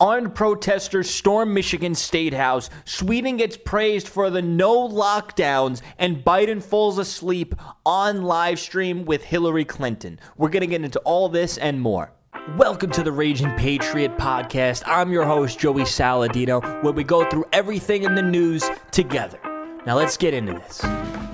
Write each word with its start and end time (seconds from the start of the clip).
Armed 0.00 0.32
protesters 0.32 1.10
storm 1.10 1.52
Michigan 1.52 1.92
State 1.92 2.32
House. 2.32 2.70
Sweden 2.84 3.36
gets 3.36 3.56
praised 3.56 4.06
for 4.06 4.30
the 4.30 4.40
no 4.40 4.88
lockdowns, 4.88 5.82
and 5.98 6.24
Biden 6.24 6.62
falls 6.62 6.98
asleep 6.98 7.52
on 7.84 8.22
live 8.22 8.60
stream 8.60 9.04
with 9.04 9.24
Hillary 9.24 9.64
Clinton. 9.64 10.20
We're 10.36 10.50
going 10.50 10.60
to 10.60 10.68
get 10.68 10.84
into 10.84 11.00
all 11.00 11.28
this 11.28 11.58
and 11.58 11.80
more. 11.80 12.12
Welcome 12.56 12.92
to 12.92 13.02
the 13.02 13.10
Raging 13.10 13.50
Patriot 13.56 14.16
podcast. 14.18 14.84
I'm 14.86 15.10
your 15.10 15.24
host, 15.24 15.58
Joey 15.58 15.82
Saladino, 15.82 16.62
where 16.84 16.92
we 16.92 17.02
go 17.02 17.28
through 17.28 17.46
everything 17.52 18.04
in 18.04 18.14
the 18.14 18.22
news 18.22 18.70
together. 18.92 19.40
Now, 19.84 19.96
let's 19.96 20.16
get 20.16 20.32
into 20.32 20.52
this. 20.52 21.27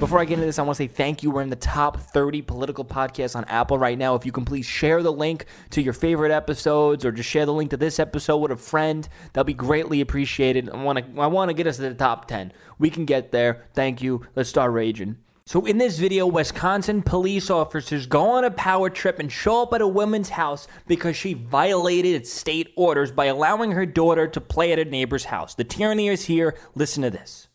Before 0.00 0.18
I 0.18 0.24
get 0.24 0.34
into 0.34 0.46
this, 0.46 0.58
I 0.58 0.62
want 0.62 0.78
to 0.78 0.82
say 0.82 0.86
thank 0.86 1.22
you. 1.22 1.30
We're 1.30 1.42
in 1.42 1.50
the 1.50 1.56
top 1.56 2.00
30 2.00 2.40
political 2.40 2.86
podcasts 2.86 3.36
on 3.36 3.44
Apple 3.44 3.76
right 3.78 3.98
now. 3.98 4.14
If 4.14 4.24
you 4.24 4.32
can 4.32 4.46
please 4.46 4.64
share 4.64 5.02
the 5.02 5.12
link 5.12 5.44
to 5.70 5.82
your 5.82 5.92
favorite 5.92 6.32
episodes 6.32 7.04
or 7.04 7.12
just 7.12 7.28
share 7.28 7.44
the 7.44 7.52
link 7.52 7.68
to 7.72 7.76
this 7.76 7.98
episode 7.98 8.38
with 8.38 8.50
a 8.50 8.56
friend, 8.56 9.06
that'll 9.34 9.44
be 9.44 9.52
greatly 9.52 10.00
appreciated. 10.00 10.70
I 10.70 10.82
want 10.82 10.98
to 11.00 11.20
I 11.20 11.26
want 11.26 11.50
to 11.50 11.52
get 11.52 11.66
us 11.66 11.76
to 11.76 11.82
the 11.82 11.92
top 11.92 12.28
10. 12.28 12.50
We 12.78 12.88
can 12.88 13.04
get 13.04 13.30
there. 13.30 13.66
Thank 13.74 14.00
you. 14.00 14.26
Let's 14.34 14.48
start 14.48 14.72
raging. 14.72 15.18
So 15.44 15.66
in 15.66 15.76
this 15.76 15.98
video, 15.98 16.26
Wisconsin 16.26 17.02
police 17.02 17.50
officers 17.50 18.06
go 18.06 18.30
on 18.30 18.44
a 18.44 18.50
power 18.50 18.88
trip 18.88 19.18
and 19.18 19.30
show 19.30 19.64
up 19.64 19.74
at 19.74 19.82
a 19.82 19.86
woman's 19.86 20.30
house 20.30 20.66
because 20.86 21.14
she 21.14 21.34
violated 21.34 22.26
state 22.26 22.72
orders 22.74 23.12
by 23.12 23.26
allowing 23.26 23.72
her 23.72 23.84
daughter 23.84 24.26
to 24.28 24.40
play 24.40 24.72
at 24.72 24.78
a 24.78 24.86
neighbor's 24.86 25.26
house. 25.26 25.54
The 25.54 25.64
tyranny 25.64 26.08
is 26.08 26.24
here. 26.24 26.56
Listen 26.74 27.02
to 27.02 27.10
this. 27.10 27.48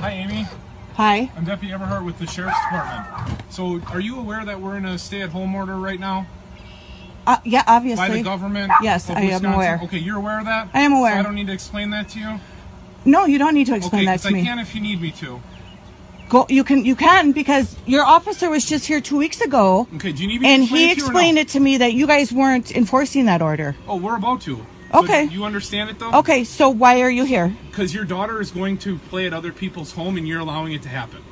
Hi, 0.00 0.10
Amy. 0.12 0.46
Hi. 0.94 1.30
I'm 1.36 1.44
Deputy 1.44 1.72
Everhart 1.72 2.04
with 2.04 2.18
the 2.18 2.26
Sheriff's 2.26 2.58
Department. 2.64 3.42
So, 3.50 3.80
are 3.92 4.00
you 4.00 4.18
aware 4.18 4.44
that 4.44 4.60
we're 4.60 4.76
in 4.76 4.84
a 4.84 4.98
stay-at-home 4.98 5.54
order 5.54 5.76
right 5.76 5.98
now 6.00 6.26
Uh, 7.26 7.38
yeah, 7.44 7.62
obviously. 7.66 8.08
by 8.08 8.14
the 8.14 8.22
government? 8.22 8.72
Yes, 8.82 9.10
I 9.10 9.20
am 9.22 9.44
aware. 9.44 9.80
Okay, 9.84 9.98
you're 9.98 10.16
aware 10.16 10.38
of 10.38 10.44
that? 10.46 10.68
I 10.74 10.80
am 10.80 10.92
aware. 10.92 11.14
So 11.14 11.20
I 11.20 11.22
don't 11.22 11.34
need 11.34 11.46
to 11.48 11.52
explain 11.52 11.90
that 11.90 12.08
to 12.10 12.18
you. 12.20 12.40
No, 13.04 13.26
you 13.26 13.38
don't 13.38 13.54
need 13.54 13.66
to 13.66 13.74
explain 13.76 14.02
Okay, 14.02 14.16
that 14.16 14.20
to 14.22 14.28
I 14.28 14.32
me. 14.32 14.40
I 14.42 14.44
can 14.44 14.58
if 14.58 14.74
you 14.74 14.80
need 14.80 15.00
me 15.00 15.10
to. 15.12 15.40
Go. 16.28 16.46
You 16.50 16.62
can. 16.62 16.84
You 16.84 16.94
can 16.94 17.32
because 17.32 17.76
your 17.86 18.04
officer 18.04 18.50
was 18.50 18.64
just 18.66 18.86
here 18.86 19.00
two 19.00 19.16
weeks 19.16 19.40
ago, 19.40 19.88
Okay, 19.96 20.12
do 20.12 20.22
you 20.22 20.28
need 20.28 20.42
me 20.42 20.48
and 20.48 20.68
to 20.68 20.74
explain 20.74 20.76
he 20.76 20.90
it 20.90 20.94
to 20.94 20.98
you 21.00 21.04
or 21.04 21.06
explained 21.08 21.34
no? 21.36 21.40
it 21.40 21.48
to 21.48 21.60
me 21.60 21.76
that 21.78 21.92
you 21.94 22.06
guys 22.06 22.32
weren't 22.32 22.70
enforcing 22.76 23.24
that 23.26 23.40
order. 23.40 23.74
Oh, 23.88 23.96
we're 23.96 24.16
about 24.16 24.42
to. 24.42 24.64
Okay. 24.94 25.26
But 25.26 25.34
you 25.34 25.44
understand 25.44 25.90
it 25.90 25.98
though? 25.98 26.12
Okay, 26.12 26.44
so 26.44 26.70
why 26.70 27.00
are 27.02 27.10
you 27.10 27.24
here? 27.24 27.54
Because 27.70 27.94
your 27.94 28.04
daughter 28.04 28.40
is 28.40 28.50
going 28.50 28.78
to 28.78 28.98
play 28.98 29.26
at 29.26 29.34
other 29.34 29.52
people's 29.52 29.92
home, 29.92 30.16
and 30.16 30.26
you're 30.26 30.40
allowing 30.40 30.72
it 30.72 30.82
to 30.82 30.88
happen. 30.88 31.22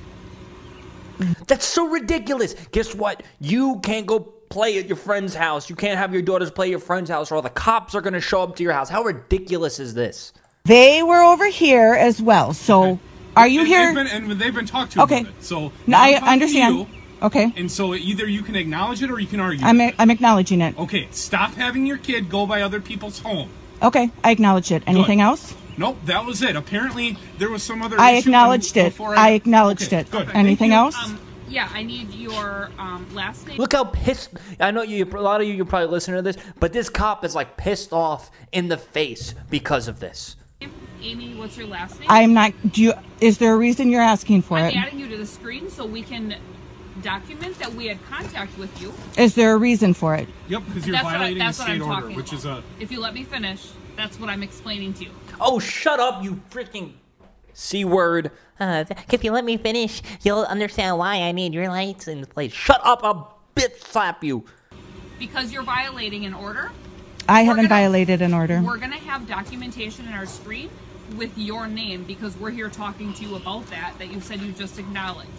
That's 1.47 1.65
so 1.65 1.89
ridiculous. 1.89 2.55
Guess 2.73 2.95
what? 2.95 3.23
You 3.41 3.81
can't 3.81 4.07
go 4.07 4.21
play 4.21 4.79
at 4.79 4.87
your 4.87 4.97
friend's 4.97 5.35
house. 5.35 5.71
You 5.71 5.77
can't 5.77 5.99
have 5.99 6.13
your 6.13 6.23
daughters 6.23 6.51
play 6.51 6.67
at 6.67 6.71
your 6.71 6.79
friend's 6.81 7.11
house, 7.11 7.33
or 7.33 7.37
all 7.37 7.43
the 7.43 7.51
cops 7.51 7.95
are 7.95 8.01
going 8.01 8.15
to 8.15 8.21
show 8.21 8.43
up 8.43 8.57
to 8.57 8.63
your 8.63 8.73
house. 8.73 8.89
How 8.91 9.03
ridiculous 9.03 9.81
is 9.81 9.95
this? 9.95 10.33
They 10.65 11.03
were 11.03 11.23
over 11.23 11.49
here 11.49 11.95
as 11.95 12.21
well. 12.21 12.53
So, 12.53 13.01
are 13.37 13.49
you 13.49 13.61
and 13.61 13.69
here? 13.69 13.95
They've 13.95 13.95
been, 13.95 14.07
and 14.09 14.41
they've 14.41 14.55
been 14.55 14.67
talked 14.67 14.93
to 14.93 15.03
Okay. 15.03 15.21
about 15.21 15.33
it. 15.33 15.45
So 15.45 15.73
No, 15.87 15.99
now 15.99 16.03
I'm 16.03 16.15
I 16.17 16.19
talking 16.19 16.25
to 16.25 16.33
understand. 16.33 16.75
you, 16.79 16.87
Okay, 17.23 17.53
and 17.57 17.71
so 17.71 17.95
either 17.95 18.27
you 18.27 18.43
can 18.43 18.57
acknowledge 18.57 19.03
it 19.03 19.11
or 19.11 19.19
you 19.19 19.27
can 19.27 19.41
argue. 19.41 19.65
I'm 19.65 19.79
with 19.79 19.91
it. 19.91 19.95
I'm 19.99 20.11
acknowledging 20.11 20.61
it. 20.61 20.79
Okay, 20.79 21.09
stop 21.11 21.55
having 21.55 21.87
your 21.87 21.99
kid 21.99 22.29
go 22.29 22.47
by 22.47 22.63
other 22.63 22.81
people's 22.81 23.19
home. 23.19 23.49
Okay, 23.83 24.11
I 24.23 24.31
acknowledge 24.31 24.71
it. 24.73 24.83
Anything 24.87 25.21
else? 25.21 25.55
Nope, 25.79 25.99
that 26.07 26.25
was 26.25 26.43
it. 26.43 26.57
Apparently, 26.57 27.19
there 27.39 27.51
was 27.51 27.63
some 27.63 27.83
other. 27.83 27.99
I 28.01 28.13
issue 28.13 28.29
acknowledged 28.29 28.77
it. 28.77 28.91
before 28.93 29.17
I 29.17 29.31
acknowledged 29.31 29.93
Okay, 29.93 30.01
it. 30.01 30.11
Good. 30.11 30.31
Anything 30.35 30.73
else? 30.73 30.97
Um, 30.97 31.19
yeah, 31.49 31.71
I 31.73 31.83
need 31.83 32.13
your 32.13 32.71
um, 32.79 33.07
last 33.15 33.47
name. 33.47 33.59
Look 33.59 33.73
how 33.73 33.85
pissed. 33.85 34.31
I 34.59 34.71
know 34.71 34.83
you. 34.83 35.05
A 35.05 35.21
lot 35.21 35.41
of 35.41 35.47
you, 35.47 35.55
you're 35.55 35.67
probably 35.67 35.89
listening 35.89 36.17
to 36.17 36.23
this, 36.23 36.37
but 36.61 36.73
this 36.73 36.89
cop 36.89 37.25
is 37.25 37.35
like 37.35 37.57
pissed 37.57 37.93
off 37.93 38.31
in 38.53 38.69
the 38.69 38.79
face 38.79 39.35
because 39.51 39.89
of 39.89 40.01
this. 40.01 40.37
Amy, 41.03 41.35
what's 41.35 41.57
your 41.57 41.67
last 41.67 42.01
name? 42.01 42.09
I'm 42.11 42.33
not. 42.33 42.53
Do 42.73 42.83
you? 42.83 42.95
Is 43.21 43.39
there 43.39 43.55
a 43.55 43.57
reason 43.57 43.91
you're 43.91 44.01
asking 44.03 44.43
for 44.43 44.59
it? 44.59 44.63
I'm 44.63 44.69
it? 44.69 44.77
adding 44.77 44.99
you 44.99 45.09
to 45.09 45.17
the 45.17 45.27
screen 45.27 45.69
so 45.71 45.85
we 45.85 46.03
can 46.03 46.37
document 47.03 47.59
that 47.59 47.73
we 47.75 47.87
had 47.87 47.99
contact 48.09 48.57
with 48.59 48.81
you. 48.81 48.93
Is 49.17 49.35
there 49.35 49.55
a 49.55 49.57
reason 49.57 49.95
for 49.95 50.15
it? 50.15 50.29
Yep, 50.49 50.63
because 50.67 50.87
you're 50.87 50.93
That's 50.93 51.05
what 51.05 51.15
I- 51.15 51.19
violating 51.19 51.39
that's 51.39 51.59
a 51.59 51.63
what 51.63 51.71
I'm 51.71 51.77
state 51.77 51.87
order, 51.89 52.01
talking 52.03 52.17
which 52.17 52.33
is 52.33 52.45
a. 52.45 52.63
If 52.81 52.91
you 52.93 53.01
let 53.01 53.15
me 53.15 53.25
finish, 53.25 53.71
that's 53.97 54.19
what 54.21 54.29
I'm 54.31 54.43
explaining 54.43 54.95
to 54.95 55.05
you. 55.05 55.11
Oh, 55.41 55.59
shut 55.59 56.01
up, 56.01 56.23
you 56.23 56.41
freaking 56.51 56.93
c 57.53 57.85
word. 57.85 58.31
Uh, 58.59 58.85
if 59.11 59.23
you 59.25 59.33
let 59.33 59.45
me 59.45 59.57
finish, 59.57 60.03
you'll 60.23 60.45
understand 60.45 60.99
why 60.99 61.17
I 61.23 61.33
need 61.33 61.53
your 61.55 61.69
lights 61.69 62.09
in 62.09 62.25
place. 62.27 62.53
Shut 62.53 62.81
up! 62.85 63.01
I'll 63.03 63.39
bit 63.55 63.83
slap 63.83 64.23
you. 64.25 64.45
Because 65.19 65.53
you're 65.53 65.63
violating 65.63 66.25
an 66.27 66.35
order, 66.35 66.71
I 67.29 67.41
We're 67.43 67.45
haven't 67.47 67.57
gonna- 67.57 67.69
violated 67.69 68.23
an 68.23 68.35
order. 68.35 68.61
we're 68.63 68.77
going 68.77 68.93
to 68.93 68.99
have 68.99 69.27
documentation 69.27 70.07
in 70.07 70.13
our 70.13 70.27
screen 70.27 70.69
with 71.17 71.37
your 71.39 71.67
name 71.67 72.05
because 72.05 72.37
we're 72.37 72.51
here 72.51 72.69
talking 72.69 73.13
to 73.15 73.25
you 73.25 73.37
about 73.37 73.67
that, 73.71 73.95
that 73.99 74.11
you 74.13 74.21
said 74.21 74.41
you 74.41 74.53
just 74.53 74.79
acknowledged. 74.79 75.31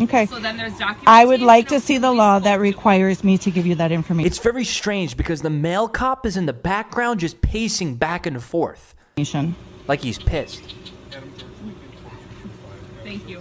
Okay. 0.00 0.26
So 0.26 0.40
then 0.40 0.56
there's 0.56 0.72
documentation. 0.72 1.08
I 1.08 1.24
would 1.24 1.40
like 1.40 1.68
to 1.68 1.80
see 1.80 1.98
the 1.98 2.12
law 2.12 2.38
that 2.40 2.60
requires 2.60 3.22
me 3.22 3.38
to 3.38 3.50
give 3.50 3.66
you 3.66 3.76
that 3.76 3.92
information. 3.92 4.26
It's 4.26 4.38
very 4.38 4.64
strange 4.64 5.16
because 5.16 5.42
the 5.42 5.50
male 5.50 5.88
cop 5.88 6.26
is 6.26 6.36
in 6.36 6.46
the 6.46 6.52
background 6.52 7.20
just 7.20 7.40
pacing 7.40 7.94
back 7.96 8.26
and 8.26 8.42
forth 8.42 8.94
like 9.86 10.00
he's 10.00 10.18
pissed. 10.18 10.74
Thank 13.04 13.28
you. 13.28 13.40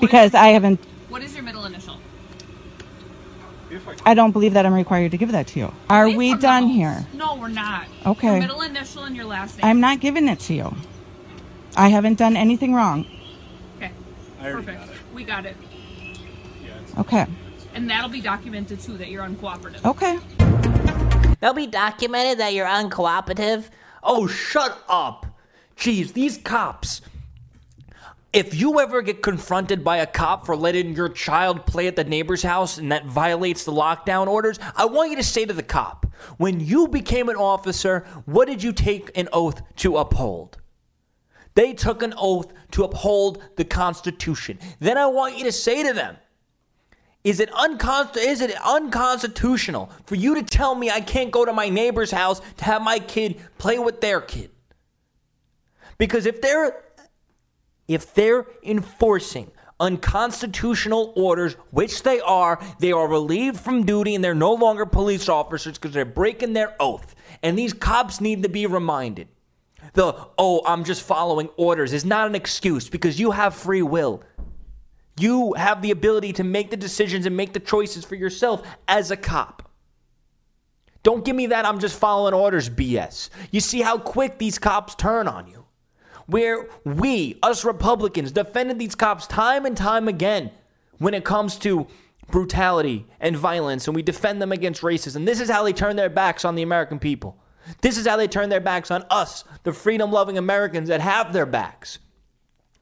because 0.00 0.34
I 0.34 0.48
haven't. 0.48 0.80
What 1.08 1.22
is 1.22 1.34
your 1.34 1.42
middle 1.42 1.64
initial? 1.66 1.96
I 4.06 4.14
don't 4.14 4.32
believe 4.32 4.54
that 4.54 4.64
I'm 4.64 4.72
required 4.72 5.10
to 5.10 5.18
give 5.18 5.32
that 5.32 5.48
to 5.48 5.58
you. 5.58 5.74
Are 5.90 6.04
Away 6.04 6.16
we 6.16 6.34
done 6.36 6.64
house. 6.64 6.72
here? 6.72 7.06
No, 7.12 7.36
we're 7.36 7.48
not. 7.48 7.86
Okay. 8.06 8.28
Your 8.28 8.40
middle 8.40 8.62
initial 8.62 9.04
and 9.04 9.14
your 9.14 9.26
last 9.26 9.58
name. 9.58 9.66
I'm 9.66 9.80
not 9.80 10.00
giving 10.00 10.26
it 10.28 10.40
to 10.40 10.54
you. 10.54 10.74
I 11.76 11.88
haven't 11.88 12.16
done 12.16 12.36
anything 12.36 12.72
wrong. 12.72 13.06
Okay. 14.40 14.52
Perfect. 14.52 14.78
got 14.78 14.88
it. 14.88 14.96
We 15.14 15.24
got 15.24 15.46
it. 15.46 15.56
Okay. 16.98 17.26
And 17.74 17.88
that'll 17.88 18.08
be 18.08 18.20
documented 18.20 18.80
too 18.80 18.96
that 18.96 19.08
you're 19.08 19.24
uncooperative. 19.24 19.84
Okay. 19.84 20.18
It'll 21.40 21.54
be 21.54 21.66
documented 21.66 22.38
that 22.38 22.54
you're 22.54 22.66
uncooperative. 22.66 23.68
Oh, 24.02 24.26
shut 24.26 24.82
up. 24.88 25.26
Jeez, 25.76 26.12
these 26.12 26.38
cops. 26.38 27.00
If 28.32 28.54
you 28.54 28.78
ever 28.80 29.00
get 29.00 29.22
confronted 29.22 29.82
by 29.82 29.98
a 29.98 30.06
cop 30.06 30.44
for 30.44 30.56
letting 30.56 30.94
your 30.94 31.08
child 31.08 31.64
play 31.66 31.86
at 31.86 31.96
the 31.96 32.04
neighbor's 32.04 32.42
house 32.42 32.76
and 32.76 32.92
that 32.92 33.06
violates 33.06 33.64
the 33.64 33.72
lockdown 33.72 34.26
orders, 34.26 34.58
I 34.76 34.84
want 34.84 35.10
you 35.10 35.16
to 35.16 35.22
say 35.22 35.44
to 35.46 35.54
the 35.54 35.62
cop, 35.62 36.06
when 36.36 36.60
you 36.60 36.88
became 36.88 37.28
an 37.28 37.36
officer, 37.36 38.04
what 38.26 38.46
did 38.46 38.62
you 38.62 38.72
take 38.72 39.16
an 39.16 39.28
oath 39.32 39.62
to 39.76 39.96
uphold? 39.96 40.58
They 41.58 41.72
took 41.72 42.04
an 42.04 42.14
oath 42.16 42.52
to 42.70 42.84
uphold 42.84 43.42
the 43.56 43.64
Constitution. 43.64 44.60
Then 44.78 44.96
I 44.96 45.06
want 45.06 45.36
you 45.36 45.42
to 45.42 45.50
say 45.50 45.82
to 45.82 45.92
them, 45.92 46.16
is 47.24 47.40
it, 47.40 47.50
unconst- 47.50 48.16
is 48.16 48.40
it 48.40 48.54
unconstitutional 48.64 49.90
for 50.06 50.14
you 50.14 50.36
to 50.36 50.44
tell 50.44 50.76
me 50.76 50.88
I 50.88 51.00
can't 51.00 51.32
go 51.32 51.44
to 51.44 51.52
my 51.52 51.68
neighbor's 51.68 52.12
house 52.12 52.40
to 52.58 52.64
have 52.64 52.80
my 52.80 53.00
kid 53.00 53.40
play 53.58 53.80
with 53.80 54.00
their 54.00 54.20
kid? 54.20 54.52
Because 55.98 56.26
if 56.26 56.40
they're 56.40 56.84
if 57.88 58.14
they're 58.14 58.46
enforcing 58.62 59.50
unconstitutional 59.80 61.12
orders, 61.16 61.54
which 61.72 62.04
they 62.04 62.20
are, 62.20 62.60
they 62.78 62.92
are 62.92 63.08
relieved 63.08 63.58
from 63.58 63.84
duty 63.84 64.14
and 64.14 64.22
they're 64.22 64.32
no 64.32 64.54
longer 64.54 64.86
police 64.86 65.28
officers 65.28 65.76
because 65.76 65.92
they're 65.92 66.04
breaking 66.04 66.52
their 66.52 66.76
oath. 66.78 67.16
And 67.42 67.58
these 67.58 67.72
cops 67.72 68.20
need 68.20 68.44
to 68.44 68.48
be 68.48 68.64
reminded. 68.66 69.26
The, 69.94 70.14
oh, 70.36 70.62
I'm 70.66 70.84
just 70.84 71.02
following 71.02 71.48
orders 71.56 71.92
is 71.92 72.04
not 72.04 72.26
an 72.26 72.34
excuse 72.34 72.88
because 72.88 73.18
you 73.18 73.30
have 73.30 73.54
free 73.54 73.82
will. 73.82 74.22
You 75.18 75.54
have 75.54 75.82
the 75.82 75.90
ability 75.90 76.32
to 76.34 76.44
make 76.44 76.70
the 76.70 76.76
decisions 76.76 77.26
and 77.26 77.36
make 77.36 77.52
the 77.52 77.60
choices 77.60 78.04
for 78.04 78.14
yourself 78.14 78.66
as 78.86 79.10
a 79.10 79.16
cop. 79.16 79.68
Don't 81.02 81.24
give 81.24 81.34
me 81.34 81.46
that 81.46 81.64
I'm 81.64 81.78
just 81.78 81.98
following 81.98 82.34
orders 82.34 82.68
BS. 82.68 83.30
You 83.50 83.60
see 83.60 83.80
how 83.80 83.98
quick 83.98 84.38
these 84.38 84.58
cops 84.58 84.94
turn 84.94 85.26
on 85.26 85.46
you. 85.48 85.64
Where 86.26 86.68
we, 86.84 87.38
us 87.42 87.64
Republicans, 87.64 88.32
defended 88.32 88.78
these 88.78 88.94
cops 88.94 89.26
time 89.26 89.64
and 89.64 89.76
time 89.76 90.08
again 90.08 90.50
when 90.98 91.14
it 91.14 91.24
comes 91.24 91.56
to 91.60 91.86
brutality 92.30 93.06
and 93.20 93.36
violence, 93.36 93.88
and 93.88 93.96
we 93.96 94.02
defend 94.02 94.42
them 94.42 94.52
against 94.52 94.82
racism. 94.82 95.24
This 95.24 95.40
is 95.40 95.48
how 95.48 95.62
they 95.62 95.72
turn 95.72 95.96
their 95.96 96.10
backs 96.10 96.44
on 96.44 96.54
the 96.54 96.62
American 96.62 96.98
people. 96.98 97.38
This 97.80 97.98
is 97.98 98.06
how 98.06 98.16
they 98.16 98.28
turn 98.28 98.48
their 98.48 98.60
backs 98.60 98.90
on 98.90 99.04
us, 99.10 99.44
the 99.62 99.72
freedom 99.72 100.10
loving 100.10 100.38
Americans 100.38 100.88
that 100.88 101.00
have 101.00 101.32
their 101.32 101.46
backs. 101.46 101.98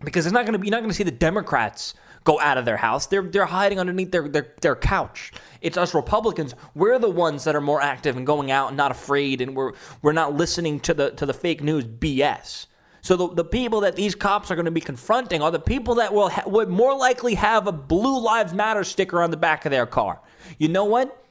Because 0.04 0.26
it's 0.26 0.32
not 0.32 0.46
gonna 0.46 0.58
be 0.58 0.66
you're 0.66 0.72
not 0.72 0.82
gonna 0.82 0.92
see 0.92 1.04
the 1.04 1.10
Democrats 1.10 1.94
go 2.24 2.38
out 2.40 2.58
of 2.58 2.64
their 2.64 2.76
house. 2.76 3.06
They're 3.06 3.22
they're 3.22 3.46
hiding 3.46 3.80
underneath 3.80 4.10
their, 4.10 4.28
their 4.28 4.54
their 4.60 4.76
couch. 4.76 5.32
It's 5.62 5.78
us 5.78 5.94
Republicans. 5.94 6.54
We're 6.74 6.98
the 6.98 7.08
ones 7.08 7.44
that 7.44 7.56
are 7.56 7.60
more 7.60 7.80
active 7.80 8.16
and 8.16 8.26
going 8.26 8.50
out 8.50 8.68
and 8.68 8.76
not 8.76 8.90
afraid, 8.90 9.40
and 9.40 9.56
we're 9.56 9.72
we're 10.02 10.12
not 10.12 10.34
listening 10.34 10.80
to 10.80 10.92
the 10.92 11.10
to 11.12 11.24
the 11.24 11.32
fake 11.32 11.62
news 11.62 11.84
BS. 11.84 12.66
So 13.00 13.16
the, 13.16 13.28
the 13.34 13.44
people 13.44 13.82
that 13.82 13.94
these 13.94 14.16
cops 14.16 14.50
are 14.50 14.56
going 14.56 14.64
to 14.64 14.72
be 14.72 14.80
confronting 14.80 15.40
are 15.40 15.52
the 15.52 15.60
people 15.60 15.94
that 15.94 16.12
will 16.12 16.28
ha- 16.28 16.42
would 16.44 16.68
more 16.68 16.92
likely 16.96 17.36
have 17.36 17.68
a 17.68 17.72
Blue 17.72 18.18
Lives 18.18 18.52
Matter 18.52 18.82
sticker 18.82 19.22
on 19.22 19.30
the 19.30 19.36
back 19.36 19.64
of 19.64 19.70
their 19.70 19.86
car. 19.86 20.20
You 20.58 20.66
know 20.66 20.84
what? 20.86 21.24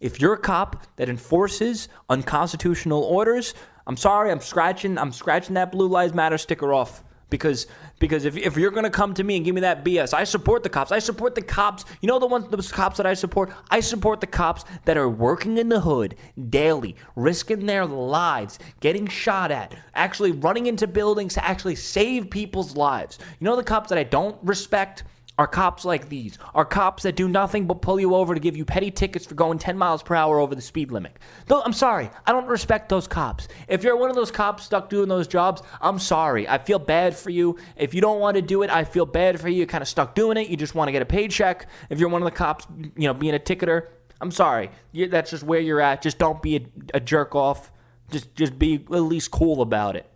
If 0.00 0.20
you're 0.20 0.34
a 0.34 0.38
cop 0.38 0.86
that 0.96 1.08
enforces 1.08 1.88
unconstitutional 2.10 3.02
orders, 3.02 3.54
I'm 3.86 3.96
sorry, 3.96 4.30
I'm 4.30 4.40
scratching, 4.40 4.98
I'm 4.98 5.12
scratching 5.12 5.54
that 5.54 5.72
Blue 5.72 5.88
Lives 5.88 6.12
Matter 6.12 6.36
sticker 6.36 6.72
off 6.72 7.02
because 7.30 7.66
because 7.98 8.26
if, 8.26 8.36
if 8.36 8.56
you're 8.56 8.70
gonna 8.70 8.90
come 8.90 9.14
to 9.14 9.24
me 9.24 9.36
and 9.36 9.44
give 9.44 9.54
me 9.54 9.62
that 9.62 9.84
BS, 9.84 10.12
I 10.12 10.24
support 10.24 10.62
the 10.62 10.68
cops. 10.68 10.92
I 10.92 10.98
support 10.98 11.34
the 11.34 11.42
cops. 11.42 11.84
You 12.00 12.08
know 12.08 12.18
the 12.18 12.26
ones 12.26 12.46
those 12.50 12.70
cops 12.70 12.98
that 12.98 13.06
I 13.06 13.14
support. 13.14 13.50
I 13.70 13.80
support 13.80 14.20
the 14.20 14.26
cops 14.26 14.64
that 14.84 14.96
are 14.96 15.08
working 15.08 15.56
in 15.56 15.68
the 15.68 15.80
hood 15.80 16.16
daily, 16.50 16.96
risking 17.14 17.64
their 17.64 17.86
lives, 17.86 18.58
getting 18.80 19.06
shot 19.06 19.50
at, 19.50 19.74
actually 19.94 20.32
running 20.32 20.66
into 20.66 20.86
buildings 20.86 21.34
to 21.34 21.44
actually 21.44 21.76
save 21.76 22.30
people's 22.30 22.76
lives. 22.76 23.18
You 23.40 23.46
know 23.46 23.56
the 23.56 23.64
cops 23.64 23.88
that 23.88 23.98
I 23.98 24.04
don't 24.04 24.36
respect 24.42 25.04
are 25.38 25.46
cops 25.46 25.84
like 25.84 26.08
these, 26.08 26.38
are 26.54 26.64
cops 26.64 27.02
that 27.02 27.14
do 27.14 27.28
nothing 27.28 27.66
but 27.66 27.82
pull 27.82 28.00
you 28.00 28.14
over 28.14 28.34
to 28.34 28.40
give 28.40 28.56
you 28.56 28.64
petty 28.64 28.90
tickets 28.90 29.26
for 29.26 29.34
going 29.34 29.58
10 29.58 29.76
miles 29.76 30.02
per 30.02 30.14
hour 30.14 30.40
over 30.40 30.54
the 30.54 30.62
speed 30.62 30.90
limit. 30.90 31.18
Though 31.46 31.60
I'm 31.60 31.72
sorry, 31.72 32.10
I 32.26 32.32
don't 32.32 32.46
respect 32.46 32.88
those 32.88 33.06
cops. 33.06 33.48
If 33.68 33.84
you're 33.84 33.96
one 33.96 34.08
of 34.08 34.16
those 34.16 34.30
cops 34.30 34.64
stuck 34.64 34.88
doing 34.88 35.08
those 35.08 35.28
jobs, 35.28 35.62
I'm 35.80 35.98
sorry. 35.98 36.48
I 36.48 36.58
feel 36.58 36.78
bad 36.78 37.14
for 37.16 37.30
you. 37.30 37.58
If 37.76 37.92
you 37.92 38.00
don't 38.00 38.20
want 38.20 38.36
to 38.36 38.42
do 38.42 38.62
it, 38.62 38.70
I 38.70 38.84
feel 38.84 39.06
bad 39.06 39.38
for 39.38 39.48
you. 39.48 39.58
You're 39.58 39.66
kind 39.66 39.82
of 39.82 39.88
stuck 39.88 40.14
doing 40.14 40.36
it. 40.38 40.48
You 40.48 40.56
just 40.56 40.74
want 40.74 40.88
to 40.88 40.92
get 40.92 41.02
a 41.02 41.06
paycheck. 41.06 41.68
If 41.90 42.00
you're 42.00 42.08
one 42.08 42.22
of 42.22 42.26
the 42.26 42.36
cops, 42.36 42.66
you 42.96 43.06
know, 43.06 43.14
being 43.14 43.34
a 43.34 43.38
ticketer, 43.38 43.88
I'm 44.20 44.30
sorry. 44.30 44.70
you 44.92 45.08
that's 45.08 45.30
just 45.30 45.42
where 45.42 45.60
you're 45.60 45.80
at. 45.80 46.00
Just 46.02 46.18
don't 46.18 46.40
be 46.40 46.56
a, 46.56 46.60
a 46.94 47.00
jerk 47.00 47.34
off. 47.34 47.70
Just 48.10 48.34
just 48.34 48.58
be 48.58 48.76
at 48.76 48.90
least 48.90 49.30
cool 49.30 49.60
about 49.60 49.96
it. 49.96 50.10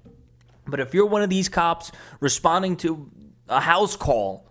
But 0.66 0.81
if 0.81 0.94
you're 0.94 1.06
one 1.06 1.23
of 1.23 1.28
these 1.28 1.49
cops 1.49 1.93
responding 2.20 2.76
to 2.78 3.11
a 3.49 3.61
house 3.61 3.96
call 3.96 4.50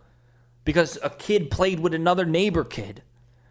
because 0.69 0.99
a 1.01 1.09
kid 1.09 1.49
played 1.49 1.79
with 1.79 1.95
another 1.95 2.25
neighbor 2.25 2.63
kid. 2.63 3.01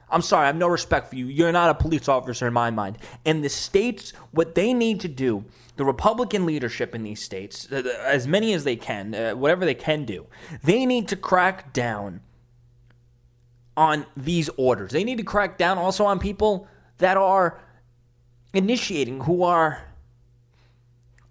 I'm 0.09 0.23
sorry, 0.23 0.45
I 0.45 0.47
have 0.47 0.55
no 0.55 0.69
respect 0.69 1.09
for 1.09 1.17
you. 1.17 1.27
You're 1.27 1.51
not 1.51 1.69
a 1.69 1.75
police 1.75 2.09
officer 2.09 2.47
in 2.47 2.53
my 2.53 2.71
mind. 2.71 2.99
And 3.27 3.43
the 3.43 3.49
states, 3.49 4.13
what 4.31 4.55
they 4.55 4.73
need 4.73 5.01
to 5.01 5.09
do, 5.09 5.45
the 5.75 5.85
Republican 5.85 6.47
leadership 6.47 6.95
in 6.95 7.03
these 7.03 7.21
states, 7.21 7.73
as 7.73 8.29
many 8.29 8.53
as 8.53 8.63
they 8.63 8.77
can, 8.77 9.17
uh, 9.17 9.33
whatever 9.33 9.65
they 9.65 9.75
can 9.75 10.05
do, 10.05 10.27
they 10.63 10.87
need 10.87 11.09
to 11.09 11.17
crack 11.17 11.73
down 11.73 12.21
on 13.77 14.07
these 14.17 14.49
orders. 14.57 14.93
They 14.93 15.03
need 15.03 15.19
to 15.19 15.25
crack 15.25 15.59
down 15.59 15.77
also 15.77 16.05
on 16.05 16.21
people 16.21 16.69
that 16.99 17.17
are 17.17 17.59
initiating, 18.55 19.23
who 19.23 19.43
are 19.43 19.83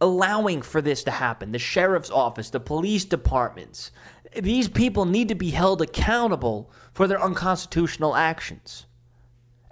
allowing 0.01 0.61
for 0.61 0.81
this 0.81 1.05
to 1.05 1.11
happen. 1.11 1.53
The 1.53 1.59
sheriff's 1.59 2.11
office, 2.11 2.49
the 2.49 2.59
police 2.59 3.05
departments, 3.05 3.91
these 4.35 4.67
people 4.67 5.05
need 5.05 5.29
to 5.29 5.35
be 5.35 5.49
held 5.49 5.81
accountable 5.81 6.71
for 6.93 7.07
their 7.07 7.21
unconstitutional 7.21 8.15
actions. 8.15 8.85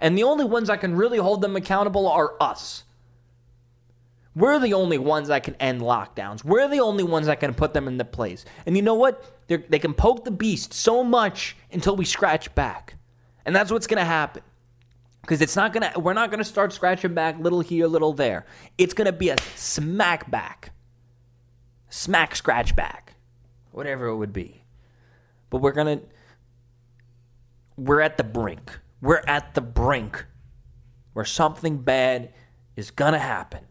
And 0.00 0.16
the 0.16 0.24
only 0.24 0.44
ones 0.44 0.68
that 0.68 0.80
can 0.80 0.96
really 0.96 1.18
hold 1.18 1.40
them 1.40 1.56
accountable 1.56 2.08
are 2.08 2.34
us. 2.40 2.84
We're 4.34 4.58
the 4.58 4.74
only 4.74 4.98
ones 4.98 5.28
that 5.28 5.44
can 5.44 5.54
end 5.54 5.80
lockdowns. 5.80 6.44
We're 6.44 6.68
the 6.68 6.80
only 6.80 7.04
ones 7.04 7.26
that 7.26 7.40
can 7.40 7.54
put 7.54 7.72
them 7.72 7.88
into 7.88 8.04
place. 8.04 8.44
And 8.66 8.76
you 8.76 8.82
know 8.82 8.94
what? 8.94 9.24
They're, 9.46 9.64
they 9.68 9.78
can 9.78 9.94
poke 9.94 10.24
the 10.24 10.30
beast 10.30 10.74
so 10.74 11.02
much 11.02 11.56
until 11.72 11.96
we 11.96 12.04
scratch 12.04 12.54
back. 12.54 12.96
And 13.46 13.56
that's 13.56 13.70
what's 13.70 13.86
going 13.86 13.98
to 13.98 14.04
happen. 14.04 14.42
Because 15.22 15.40
it's 15.40 15.56
not 15.56 15.72
to, 15.72 15.92
we're 15.98 16.12
not 16.12 16.30
going 16.30 16.38
to 16.38 16.44
start 16.44 16.72
scratching 16.72 17.14
back 17.14 17.38
little 17.38 17.60
here, 17.60 17.86
little 17.86 18.12
there. 18.12 18.44
It's 18.76 18.92
going 18.92 19.06
to 19.06 19.12
be 19.12 19.30
a 19.30 19.36
smack 19.54 20.30
back. 20.30 20.72
Smack 21.88 22.36
scratch 22.36 22.76
back 22.76 23.05
whatever 23.76 24.06
it 24.06 24.16
would 24.16 24.32
be. 24.32 24.64
But 25.50 25.60
we're 25.60 25.72
going 25.72 25.98
to, 25.98 26.04
we're 27.76 28.00
at 28.00 28.16
the 28.16 28.24
brink. 28.24 28.80
We're 29.02 29.22
at 29.26 29.54
the 29.54 29.60
brink 29.60 30.24
where 31.12 31.26
something 31.26 31.78
bad 31.78 32.32
is 32.74 32.90
going 32.90 33.12
to 33.12 33.18
happen 33.18 33.64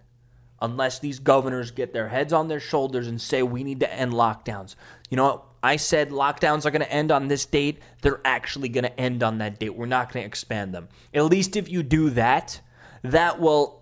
unless 0.62 1.00
these 1.00 1.18
governors 1.18 1.72
get 1.72 1.92
their 1.92 2.10
heads 2.10 2.34
on 2.34 2.48
their 2.48 2.60
shoulders 2.60 3.07
and 3.07 3.19
say 3.19 3.42
we 3.42 3.63
need 3.63 3.80
to 3.80 3.92
end 3.92 4.13
lockdowns. 4.13 4.75
You 5.10 5.18
know, 5.18 5.46
I 5.63 5.78
said 5.78 6.12
lockdowns 6.12 6.66
are 6.66 6.72
going 6.72 6.84
to 6.84 6.92
end 6.92 7.12
on 7.12 7.28
this 7.28 7.46
date. 7.48 7.80
They're 8.04 8.22
actually 8.24 8.69
going 8.69 8.84
to 8.84 9.00
end 9.00 9.24
on 9.24 9.40
that 9.40 9.60
date. 9.60 9.75
We're 9.75 9.88
not 9.88 10.13
going 10.13 10.22
to 10.22 10.28
expand 10.28 10.74
them. 10.74 10.88
At 11.16 11.25
least 11.25 11.56
if 11.56 11.68
you 11.68 11.81
do 11.81 12.12
that, 12.12 12.62
that 13.01 13.40
will 13.40 13.81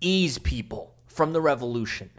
ease 0.00 0.38
people 0.38 0.94
from 1.06 1.32
the 1.32 1.40
revolution. 1.40 2.10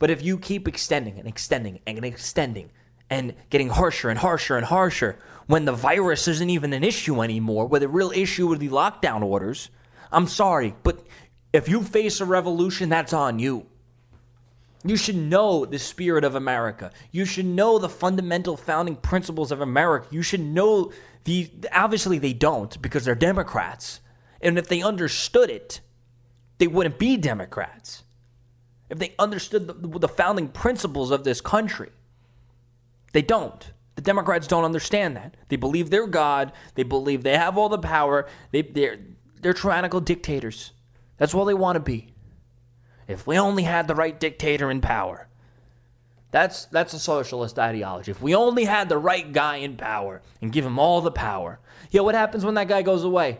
But 0.00 0.10
if 0.10 0.24
you 0.24 0.38
keep 0.38 0.66
extending 0.66 1.18
and 1.18 1.28
extending 1.28 1.78
and 1.86 2.04
extending 2.04 2.72
and 3.10 3.34
getting 3.50 3.68
harsher 3.68 4.08
and 4.08 4.18
harsher 4.18 4.56
and 4.56 4.66
harsher 4.66 5.18
when 5.46 5.66
the 5.66 5.72
virus 5.72 6.26
isn't 6.26 6.50
even 6.50 6.72
an 6.72 6.82
issue 6.82 7.22
anymore, 7.22 7.66
where 7.66 7.80
the 7.80 7.88
real 7.88 8.10
issue 8.10 8.50
are 8.50 8.56
the 8.56 8.70
lockdown 8.70 9.22
orders, 9.22 9.68
I'm 10.10 10.26
sorry, 10.26 10.74
but 10.82 11.06
if 11.52 11.68
you 11.68 11.82
face 11.82 12.20
a 12.20 12.24
revolution, 12.24 12.88
that's 12.88 13.12
on 13.12 13.38
you. 13.38 13.66
You 14.84 14.96
should 14.96 15.16
know 15.16 15.66
the 15.66 15.78
spirit 15.78 16.24
of 16.24 16.34
America. 16.34 16.92
You 17.12 17.26
should 17.26 17.44
know 17.44 17.78
the 17.78 17.90
fundamental 17.90 18.56
founding 18.56 18.96
principles 18.96 19.52
of 19.52 19.60
America. 19.60 20.06
You 20.10 20.22
should 20.22 20.40
know 20.40 20.92
the. 21.24 21.50
Obviously, 21.70 22.18
they 22.18 22.32
don't 22.32 22.80
because 22.80 23.04
they're 23.04 23.14
Democrats. 23.14 24.00
And 24.40 24.58
if 24.58 24.68
they 24.68 24.80
understood 24.80 25.50
it, 25.50 25.80
they 26.56 26.66
wouldn't 26.66 26.98
be 26.98 27.18
Democrats 27.18 28.04
if 28.90 28.98
they 28.98 29.14
understood 29.18 29.68
the, 29.68 29.98
the 29.98 30.08
founding 30.08 30.48
principles 30.48 31.10
of 31.10 31.24
this 31.24 31.40
country. 31.40 31.90
They 33.12 33.22
don't. 33.22 33.72
The 33.94 34.02
Democrats 34.02 34.46
don't 34.46 34.64
understand 34.64 35.16
that. 35.16 35.36
They 35.48 35.56
believe 35.56 35.90
they're 35.90 36.06
God. 36.06 36.52
They 36.74 36.82
believe 36.82 37.22
they 37.22 37.36
have 37.36 37.56
all 37.56 37.68
the 37.68 37.78
power. 37.78 38.26
They, 38.50 38.62
they're, 38.62 38.98
they're 39.40 39.54
tyrannical 39.54 40.00
dictators. 40.00 40.72
That's 41.16 41.34
what 41.34 41.44
they 41.44 41.54
want 41.54 41.76
to 41.76 41.80
be. 41.80 42.14
If 43.06 43.26
we 43.26 43.38
only 43.38 43.64
had 43.64 43.88
the 43.88 43.94
right 43.94 44.18
dictator 44.18 44.70
in 44.70 44.80
power. 44.80 45.28
That's, 46.30 46.66
that's 46.66 46.94
a 46.94 46.98
socialist 46.98 47.58
ideology. 47.58 48.10
If 48.10 48.22
we 48.22 48.34
only 48.34 48.64
had 48.64 48.88
the 48.88 48.98
right 48.98 49.32
guy 49.32 49.56
in 49.56 49.76
power 49.76 50.22
and 50.40 50.52
give 50.52 50.64
him 50.64 50.78
all 50.78 51.00
the 51.00 51.10
power. 51.10 51.58
Yeah, 51.90 52.02
what 52.02 52.14
happens 52.14 52.44
when 52.44 52.54
that 52.54 52.68
guy 52.68 52.82
goes 52.82 53.02
away? 53.02 53.38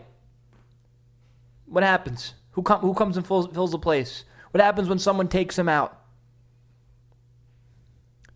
What 1.65 1.83
happens? 1.83 2.33
Who, 2.51 2.63
com- 2.63 2.81
who 2.81 2.93
comes 2.93 3.15
and 3.15 3.25
fills, 3.25 3.47
fills 3.47 3.71
the 3.71 3.79
place? 3.79 4.25
What 4.51 4.61
happens 4.61 4.89
when 4.89 4.99
someone 4.99 5.27
takes 5.27 5.57
him 5.57 5.69
out? 5.69 5.97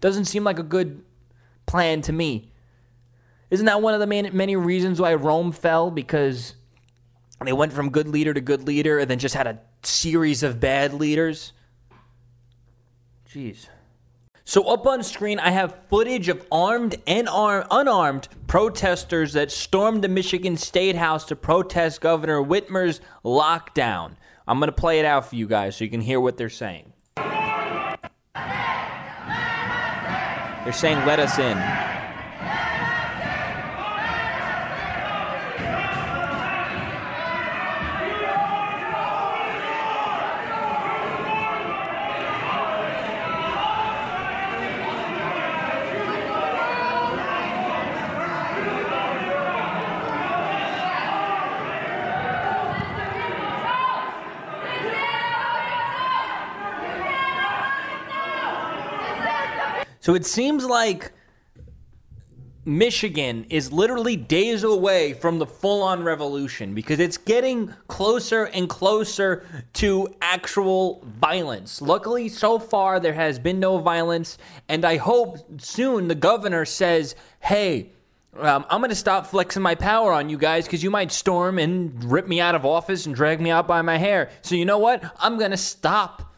Doesn't 0.02 0.26
seem 0.26 0.44
like 0.44 0.60
a 0.60 0.64
good 0.64 1.04
plan 1.66 2.02
to 2.04 2.14
me. 2.14 2.52
Isn't 3.50 3.66
that 3.66 3.82
one 3.82 3.94
of 3.94 4.00
the 4.00 4.08
main, 4.08 4.30
many 4.34 4.56
reasons 4.56 5.00
why 5.00 5.14
Rome 5.14 5.52
fell? 5.52 5.92
Because 5.92 6.56
they 7.44 7.54
went 7.54 7.74
from 7.74 7.90
good 7.90 8.08
leader 8.08 8.34
to 8.34 8.42
good 8.42 8.64
leader 8.66 9.00
and 9.00 9.10
then 9.10 9.20
just 9.20 9.36
had 9.36 9.48
a 9.48 9.60
series 9.84 10.44
of 10.44 10.60
bad 10.60 10.94
leaders? 10.94 11.54
Jeez. 13.30 13.68
So 14.48 14.64
up 14.66 14.86
on 14.86 15.02
screen, 15.04 15.40
I 15.40 15.50
have 15.50 15.76
footage 15.90 16.30
of 16.30 16.46
armed 16.52 16.96
and 17.08 17.28
armed, 17.28 17.66
unarmed 17.72 18.28
protesters 18.48 19.34
that 19.34 19.52
stormed 19.52 20.04
the 20.04 20.08
Michigan 20.08 20.56
State 20.56 20.96
House 20.96 21.26
to 21.26 21.36
protest 21.36 22.00
Governor 22.00 22.44
Whitmer's 22.44 23.02
lockdown. 23.24 24.18
I'm 24.48 24.60
going 24.60 24.68
to 24.68 24.74
play 24.74 25.00
it 25.00 25.06
out 25.06 25.28
for 25.28 25.36
you 25.36 25.48
guys 25.48 25.76
so 25.76 25.84
you 25.84 25.90
can 25.90 26.02
hear 26.02 26.20
what 26.20 26.38
they're 26.38 26.50
saying. 26.50 26.94
They're 30.64 30.74
saying, 30.74 31.06
let 31.06 31.20
us 31.20 31.38
in. 31.40 31.85
So 60.06 60.14
it 60.14 60.24
seems 60.24 60.64
like 60.64 61.14
Michigan 62.64 63.48
is 63.50 63.72
literally 63.74 64.16
days 64.16 64.62
away 64.62 65.14
from 65.14 65.40
the 65.40 65.48
full 65.48 65.82
on 65.82 66.04
revolution 66.04 66.76
because 66.76 67.00
it's 67.00 67.18
getting 67.18 67.74
closer 67.88 68.44
and 68.44 68.70
closer 68.70 69.44
to 69.74 70.14
actual 70.22 71.04
violence. 71.20 71.82
Luckily, 71.82 72.30
so 72.30 72.60
far, 72.60 73.00
there 73.00 73.16
has 73.16 73.40
been 73.40 73.60
no 73.60 73.80
violence, 73.80 74.38
and 74.70 74.86
I 74.86 74.98
hope 74.98 75.40
soon 75.60 76.08
the 76.08 76.14
governor 76.14 76.66
says, 76.66 77.16
hey, 77.40 77.90
um, 78.40 78.64
I'm 78.70 78.82
going 78.82 78.92
to 78.92 78.96
stop 78.96 79.26
flexing 79.26 79.64
my 79.64 79.74
power 79.74 80.14
on 80.14 80.30
you 80.30 80.38
guys 80.38 80.66
because 80.66 80.84
you 80.84 80.92
might 80.92 81.12
storm 81.12 81.58
and 81.58 82.12
rip 82.12 82.28
me 82.28 82.40
out 82.40 82.54
of 82.54 82.64
office 82.64 83.08
and 83.08 83.16
drag 83.16 83.42
me 83.42 83.50
out 83.50 83.68
by 83.68 83.82
my 83.82 83.98
hair. 83.98 84.30
So, 84.44 84.54
you 84.54 84.66
know 84.66 84.78
what? 84.78 85.04
I'm 85.18 85.40
going 85.40 85.50
to 85.50 85.58
stop 85.58 86.35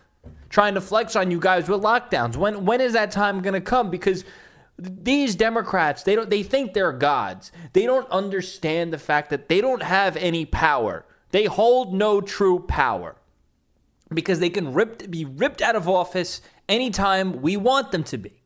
trying 0.49 0.73
to 0.75 0.81
flex 0.81 1.15
on 1.15 1.31
you 1.31 1.39
guys 1.39 1.67
with 1.69 1.81
lockdowns. 1.81 2.35
When 2.35 2.65
when 2.65 2.81
is 2.81 2.93
that 2.93 3.11
time 3.11 3.41
going 3.41 3.53
to 3.53 3.61
come? 3.61 3.89
Because 3.89 4.23
These 4.79 5.35
Democrats, 5.35 6.03
they 6.03 6.15
don't 6.15 6.29
they 6.29 6.43
think 6.43 6.73
they're 6.73 6.91
gods. 6.91 7.51
They 7.73 7.85
don't 7.85 8.09
understand 8.11 8.93
the 8.93 8.99
fact 8.99 9.31
that 9.31 9.49
they 9.49 9.59
don't 9.59 9.81
have 9.81 10.15
any 10.17 10.45
power. 10.45 11.03
They 11.31 11.45
hold 11.45 11.93
no 11.93 12.21
true 12.21 12.59
power. 12.59 13.15
Because 14.13 14.39
they 14.39 14.49
can 14.51 14.73
rip, 14.73 15.09
be 15.09 15.25
ripped 15.25 15.61
out 15.61 15.75
of 15.75 15.89
office 15.89 16.41
anytime 16.69 17.41
we 17.41 17.57
want 17.57 17.91
them 17.91 18.03
to 18.05 18.17
be. 18.17 18.41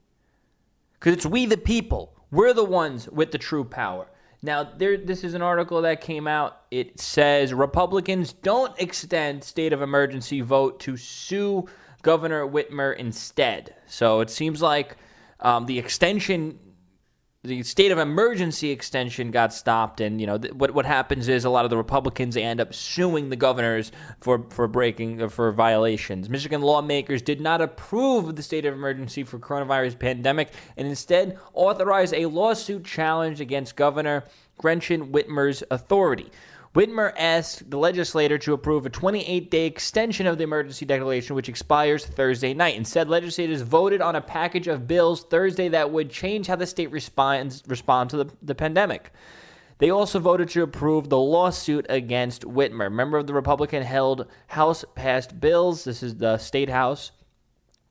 Because 0.93 1.13
it's 1.13 1.25
we 1.25 1.46
the 1.46 1.58
people. 1.58 2.15
We're 2.31 2.53
the 2.53 2.63
ones 2.63 3.10
with 3.10 3.31
the 3.31 3.38
true 3.38 3.65
power. 3.65 4.08
Now, 4.41 4.63
there, 4.63 4.98
this 4.98 5.24
is 5.24 5.36
an 5.36 5.43
article 5.43 5.81
that 5.84 6.01
came 6.01 6.27
out. 6.27 6.62
It 6.72 7.00
says 7.00 7.53
Republicans 7.53 8.34
don't 8.34 8.74
extend 8.79 9.43
state 9.43 9.74
of 9.74 9.81
emergency 9.84 10.41
vote 10.41 10.79
to 10.79 10.98
sue 10.98 11.67
Governor 12.01 12.48
Whitmer 12.48 12.96
instead. 12.96 13.75
So 13.88 14.22
it 14.22 14.29
seems 14.29 14.62
like 14.62 14.98
um, 15.39 15.65
the 15.65 15.79
extension, 15.79 16.60
the 17.43 17.63
state 17.63 17.91
of 17.91 17.98
emergency 17.98 18.70
extension 18.72 19.31
got 19.31 19.53
stopped, 19.53 20.01
and 20.01 20.22
you 20.22 20.27
know 20.27 20.38
th- 20.38 20.53
what 20.53 20.72
what 20.72 20.86
happens 20.86 21.27
is 21.27 21.46
a 21.46 21.50
lot 21.50 21.65
of 21.65 21.72
the 21.72 21.77
Republicans 21.77 22.38
end 22.38 22.62
up 22.62 22.74
suing 22.74 23.29
the 23.29 23.36
governors 23.36 23.91
for 24.20 24.46
for 24.50 24.67
breaking 24.67 25.22
uh, 25.22 25.29
for 25.29 25.51
violations. 25.51 26.29
Michigan 26.29 26.62
lawmakers 26.62 27.22
did 27.22 27.41
not 27.41 27.62
approve 27.62 28.27
of 28.27 28.36
the 28.36 28.43
state 28.43 28.65
of 28.65 28.74
emergency 28.74 29.24
for 29.24 29.39
coronavirus 29.39 29.98
pandemic, 29.98 30.53
and 30.77 30.88
instead 30.88 31.39
authorized 31.53 32.13
a 32.13 32.27
lawsuit 32.27 32.86
challenge 32.86 33.41
against 33.41 33.75
Governor 33.75 34.24
Gretchen 34.58 35.12
Whitmer's 35.12 35.63
authority. 35.72 36.31
Whitmer 36.74 37.12
asked 37.18 37.70
the 37.70 37.78
legislator 37.78 38.38
to 38.38 38.54
approve 38.54 38.86
a 38.86 38.90
28 38.90 39.51
day 39.51 39.66
extension 39.66 40.25
of 40.25 40.38
the 40.38 40.46
emergency 40.46 40.86
declaration, 40.86 41.36
which 41.36 41.50
expires 41.50 42.06
Thursday 42.06 42.54
night. 42.54 42.78
Instead, 42.78 43.10
legislators 43.10 43.62
voted 43.62 44.01
on 44.01 44.16
a 44.16 44.22
package 44.22 44.68
of 44.68 44.88
bills 44.88 45.24
Thursday 45.24 45.68
that 45.68 45.92
would 45.92 46.10
change 46.10 46.48
how 46.48 46.56
the 46.56 46.66
state 46.66 46.90
responds 46.92 47.62
respond 47.68 48.10
to 48.12 48.18
the, 48.18 48.32
the 48.42 48.56
pandemic. 48.56 49.12
They 49.80 49.90
also 49.90 50.20
voted 50.20 50.48
to 50.50 50.63
approve 50.63 51.10
the 51.10 51.18
lawsuit 51.18 51.88
against 51.90 52.44
Whitmer. 52.44 52.90
Member 52.90 53.18
of 53.18 53.28
the 53.28 53.34
Republican 53.34 53.84
held 53.84 54.28
House 54.48 54.86
passed 54.96 55.42
bills. 55.42 55.84
This 55.84 56.04
is 56.04 56.16
the 56.16 56.38
state 56.38 56.70
house 56.70 57.12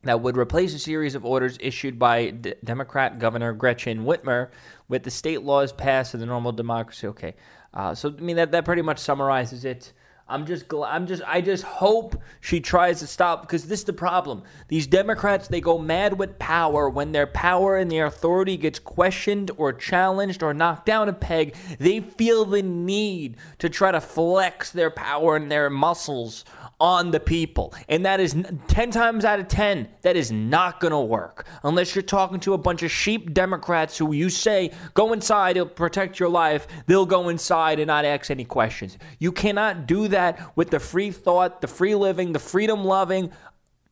that 0.05 0.23
would 0.23 0.37
replace 0.37 0.73
a 0.73 0.79
series 0.79 1.15
of 1.15 1.27
orders 1.27 1.59
issued 1.61 1.99
by 1.99 2.31
D- 2.31 2.55
Democrat 2.65 3.19
Governor 3.19 3.53
Gretchen 3.53 4.05
Whitmer 4.05 4.49
with 4.89 5.03
the 5.03 5.11
state 5.11 5.43
laws 5.43 5.73
passed 5.73 6.15
in 6.15 6.21
the 6.21 6.27
normal 6.27 6.53
democracy. 6.53 7.07
Okay, 7.09 7.35
uh, 7.75 7.95
so 7.95 8.15
I 8.17 8.21
mean 8.21 8.37
that 8.37 8.53
that 8.53 8.65
pretty 8.65 8.83
much 8.83 8.99
summarizes 8.99 9.65
it. 9.65 9.93
I'm 10.31 10.47
just 10.47 10.73
I'm 10.73 11.09
just 11.09 11.23
I 11.27 11.41
just 11.41 11.65
hope 11.65 12.21
she 12.41 12.61
tries 12.61 13.01
to 13.01 13.07
stop 13.09 13.43
because 13.43 13.67
this 13.67 13.81
is 13.81 13.85
the 13.85 13.93
problem. 13.93 14.45
These 14.69 14.87
Democrats 14.87 15.49
they 15.49 15.61
go 15.61 15.77
mad 15.77 16.19
with 16.19 16.39
power 16.39 16.89
when 16.89 17.11
their 17.11 17.27
power 17.27 17.77
and 17.77 17.91
their 17.91 18.07
authority 18.07 18.57
gets 18.57 18.79
questioned 18.79 19.51
or 19.57 19.73
challenged 19.73 20.45
or 20.45 20.55
knocked 20.55 20.87
down 20.87 21.09
a 21.09 21.13
peg. 21.13 21.57
They 21.81 21.99
feel 21.99 22.45
the 22.45 22.63
need 22.63 23.39
to 23.59 23.69
try 23.69 23.91
to 23.91 24.01
flex 24.01 24.71
their 24.71 24.91
power 24.91 25.35
and 25.35 25.51
their 25.51 25.69
muscles 25.69 26.45
on 26.81 27.11
the 27.11 27.21
people. 27.21 27.75
And 27.89 28.07
that 28.07 28.21
is 28.21 28.35
10 28.69 28.91
times 28.91 29.25
out 29.25 29.39
of 29.39 29.49
10, 29.49 29.89
that 30.03 30.17
is 30.17 30.33
not 30.33 30.81
going 30.81 30.93
to 30.93 31.01
work. 31.01 31.47
Unless 31.63 31.95
you're 31.95 32.03
talking 32.03 32.41
to 32.41 32.55
a 32.55 32.59
bunch 32.59 32.83
of 32.83 32.91
sheep 32.91 33.35
Democrats 33.35 33.99
who 33.99 34.13
you 34.13 34.31
say, 34.31 34.73
go 34.95 35.13
inside, 35.13 35.57
it'll 35.57 35.69
protect 35.69 36.19
your 36.19 36.29
life. 36.29 36.67
They'll 36.87 37.07
go 37.07 37.29
inside 37.29 37.79
and 37.79 37.89
not 37.89 38.05
ask 38.05 38.31
any 38.31 38.45
questions. 38.45 38.99
You 39.19 39.33
cannot 39.33 39.87
do 39.87 40.09
that 40.09 40.57
with 40.57 40.71
the 40.71 40.81
free 40.81 41.11
thought, 41.11 41.61
the 41.61 41.69
free 41.69 41.95
living, 41.95 42.33
the 42.33 42.39
freedom 42.39 42.85
loving, 42.85 43.31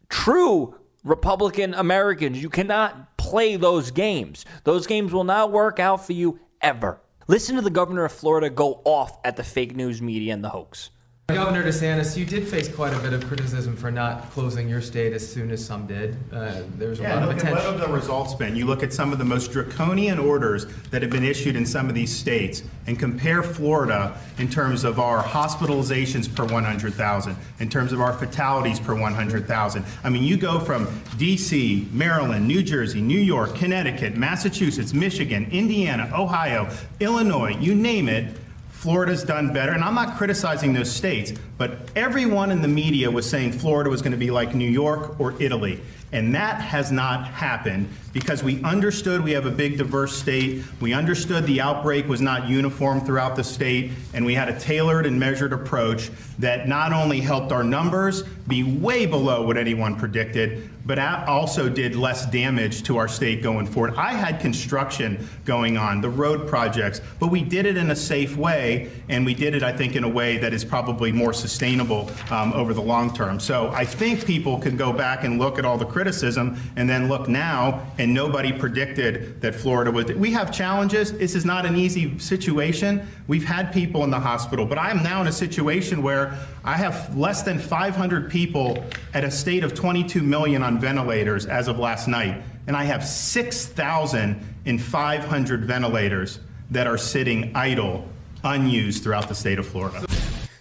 true 0.09 0.75
Republican 1.04 1.75
Americans. 1.75 2.42
You 2.42 2.49
cannot 2.49 3.16
play 3.16 3.57
those 3.57 3.90
games. 3.90 4.45
Those 4.64 4.87
games 4.87 5.12
will 5.12 5.25
not 5.25 5.52
work 5.52 5.78
out 5.78 6.07
for 6.07 6.12
you 6.12 6.40
ever. 6.61 7.00
Listen 7.26 7.57
to 7.57 7.62
the 7.62 7.71
governor 7.71 8.07
of 8.07 8.12
Florida 8.12 8.49
go 8.49 8.80
off 8.85 9.18
at 9.23 9.37
the 9.37 9.45
fake 9.45 9.76
news 9.76 10.00
media 10.00 10.33
and 10.33 10.42
the 10.42 10.49
hoax. 10.49 10.90
Governor 11.30 11.62
DeSantis, 11.62 12.16
you 12.16 12.25
did 12.25 12.49
face 12.49 12.75
quite 12.75 12.94
a 12.94 12.99
bit 13.00 13.12
of 13.12 13.23
criticism 13.26 13.76
for 13.76 13.90
not 13.90 14.30
closing 14.30 14.66
your 14.66 14.80
state 14.80 15.12
as 15.12 15.30
soon 15.30 15.50
as 15.50 15.62
some 15.62 15.87
did. 15.87 16.16
Uh, 16.32 16.62
there 16.78 16.88
was 16.88 17.00
a 17.00 17.02
Yeah, 17.02 17.16
lot 17.16 17.23
of 17.25 17.28
look 17.28 17.44
at 17.44 17.50
what 17.52 17.61
attention. 17.61 17.78
have 17.80 17.87
the 17.87 17.94
results 17.94 18.35
been. 18.35 18.56
You 18.56 18.64
look 18.64 18.82
at 18.82 18.94
some 18.94 19.12
of 19.12 19.18
the 19.18 19.26
most 19.26 19.52
draconian 19.52 20.18
orders 20.18 20.64
that 20.90 21.02
have 21.02 21.11
been 21.11 21.25
issued 21.26 21.54
in 21.54 21.66
some 21.66 21.87
of 21.90 21.94
these 21.94 22.11
states 22.16 22.62
and 22.87 22.99
compare 22.99 23.42
Florida 23.42 24.18
in 24.38 24.49
terms 24.49 24.85
of 24.85 24.99
our 24.99 25.23
hospitalizations 25.23 26.35
per 26.35 26.47
100,000, 26.47 27.37
in 27.61 27.68
terms 27.68 27.92
of 27.92 28.00
our 28.00 28.14
fatalities 28.14 28.80
per 28.80 28.94
100,000. 28.94 29.85
I 30.04 30.08
mean, 30.08 30.23
you 30.25 30.38
go 30.38 30.58
from 30.58 30.88
D.C., 31.18 31.88
Maryland, 31.92 32.49
New 32.49 32.62
Jersey, 32.62 33.02
New 33.02 33.20
York, 33.20 33.54
Connecticut, 33.54 34.16
Massachusetts, 34.16 34.94
Michigan, 34.94 35.47
Indiana, 35.52 36.11
Ohio, 36.16 36.70
Illinois, 37.00 37.54
you 37.61 37.75
name 37.75 38.08
it. 38.08 38.35
Florida's 38.78 39.25
done 39.25 39.52
better, 39.52 39.73
and 39.73 39.82
I'm 39.82 39.97
not 39.97 40.16
criticizing 40.16 40.73
those 40.73 40.88
states, 40.88 41.32
but 41.56 41.90
everyone 41.97 42.52
in 42.52 42.62
the 42.62 42.68
media 42.68 43.11
was 43.11 43.28
saying 43.28 43.50
Florida 43.50 43.90
was 43.90 44.02
going 44.02 44.12
to 44.12 44.16
be 44.16 44.30
like 44.30 44.54
New 44.54 44.70
York 44.70 45.18
or 45.18 45.35
Italy. 45.42 45.80
And 46.12 46.35
that 46.35 46.61
has 46.61 46.91
not 46.91 47.27
happened 47.27 47.88
because 48.12 48.43
we 48.43 48.62
understood 48.62 49.23
we 49.23 49.33
have 49.33 49.47
a 49.47 49.50
big 49.50 49.77
diverse 49.79 50.17
state. 50.17 50.65
We 50.81 50.93
understood 50.93 51.47
the 51.47 51.61
outbreak 51.61 52.09
was 52.09 52.21
not 52.21 52.49
uniform 52.49 53.00
throughout 53.03 53.37
the 53.37 53.45
state, 53.45 53.93
and 54.15 54.25
we 54.25 54.35
had 54.35 54.49
a 54.49 54.59
tailored 54.59 55.07
and 55.07 55.21
measured 55.21 55.53
approach 55.53 56.11
that 56.38 56.67
not 56.67 56.93
only 56.93 57.21
helped 57.21 57.53
our 57.53 57.62
numbers 57.62 58.23
be 58.49 58.62
way 58.62 59.05
below 59.05 59.47
what 59.47 59.57
anyone 59.57 59.97
predicted, 59.97 60.71
but 60.87 60.99
also 60.99 61.69
did 61.69 61.95
less 61.95 62.25
damage 62.31 62.83
to 62.83 62.97
our 62.97 63.09
state 63.09 63.43
going 63.43 63.67
forward. 63.67 63.95
I 63.97 64.15
had 64.15 64.41
construction 64.41 65.29
going 65.45 65.77
on, 65.77 66.00
the 66.00 66.09
road 66.09 66.49
projects, 66.49 67.03
but 67.21 67.27
we 67.27 67.43
did 67.43 67.67
it 67.67 67.77
in 67.77 67.91
a 67.91 67.97
safe 67.97 68.38
way, 68.38 68.91
and 69.11 69.27
we 69.27 69.35
did 69.35 69.55
it, 69.55 69.62
I 69.62 69.71
think, 69.71 69.97
in 69.97 70.05
a 70.05 70.09
way 70.09 70.38
that 70.38 70.55
is 70.55 70.65
probably 70.65 71.12
more 71.12 71.35
sustainable 71.35 72.11
um, 72.31 72.55
over 72.55 72.73
the 72.73 72.81
long 72.81 73.15
term. 73.15 73.38
So 73.38 73.69
I 73.69 73.85
think 73.85 74.25
people 74.25 74.59
can 74.59 74.79
go 74.79 74.91
back 74.91 75.25
and 75.25 75.38
look 75.38 75.59
at 75.59 75.67
all 75.67 75.77
the 75.77 75.85
criticism 75.99 76.57
and 76.76 76.88
then 76.88 77.09
look 77.09 77.26
now, 77.26 77.85
and 77.99 78.14
nobody 78.14 78.52
predicted 78.52 79.40
that 79.40 79.52
Florida 79.52 79.90
would. 79.90 80.17
We 80.17 80.31
have 80.31 80.52
challenges. 80.52 81.12
This 81.12 81.35
is 81.35 81.45
not 81.45 81.67
an 81.67 81.75
easy 81.75 82.17
situation. 82.21 83.05
We've 83.26 83.45
had 83.45 83.73
people 83.73 84.05
in 84.05 84.11
the 84.11 84.21
hospital, 84.21 84.64
but 84.64 84.78
I 84.78 84.93
am 84.93 85.02
now 85.02 85.21
in 85.21 85.26
a 85.26 85.33
situation 85.33 86.00
where 86.00 86.38
I 86.64 86.75
have 86.75 87.17
less 87.17 87.43
than 87.43 87.59
500 87.59 88.31
people 88.31 88.85
at 89.12 89.25
a 89.25 89.31
state 89.31 89.64
of 89.64 89.75
22 89.75 90.23
million 90.23 90.62
on 90.62 90.78
ventilators 90.78 91.47
as 91.47 91.67
of 91.67 91.81
last 91.81 92.07
night, 92.07 92.45
and 92.69 92.76
I 92.76 92.85
have 92.85 93.05
6,500 93.05 95.64
ventilators 95.64 96.38
that 96.71 96.87
are 96.87 96.99
sitting 96.99 97.50
idle, 97.57 98.07
unused 98.45 99.02
throughout 99.02 99.28
the 99.28 99.35
state 99.35 99.59
of 99.59 99.67
Florida. 99.67 100.07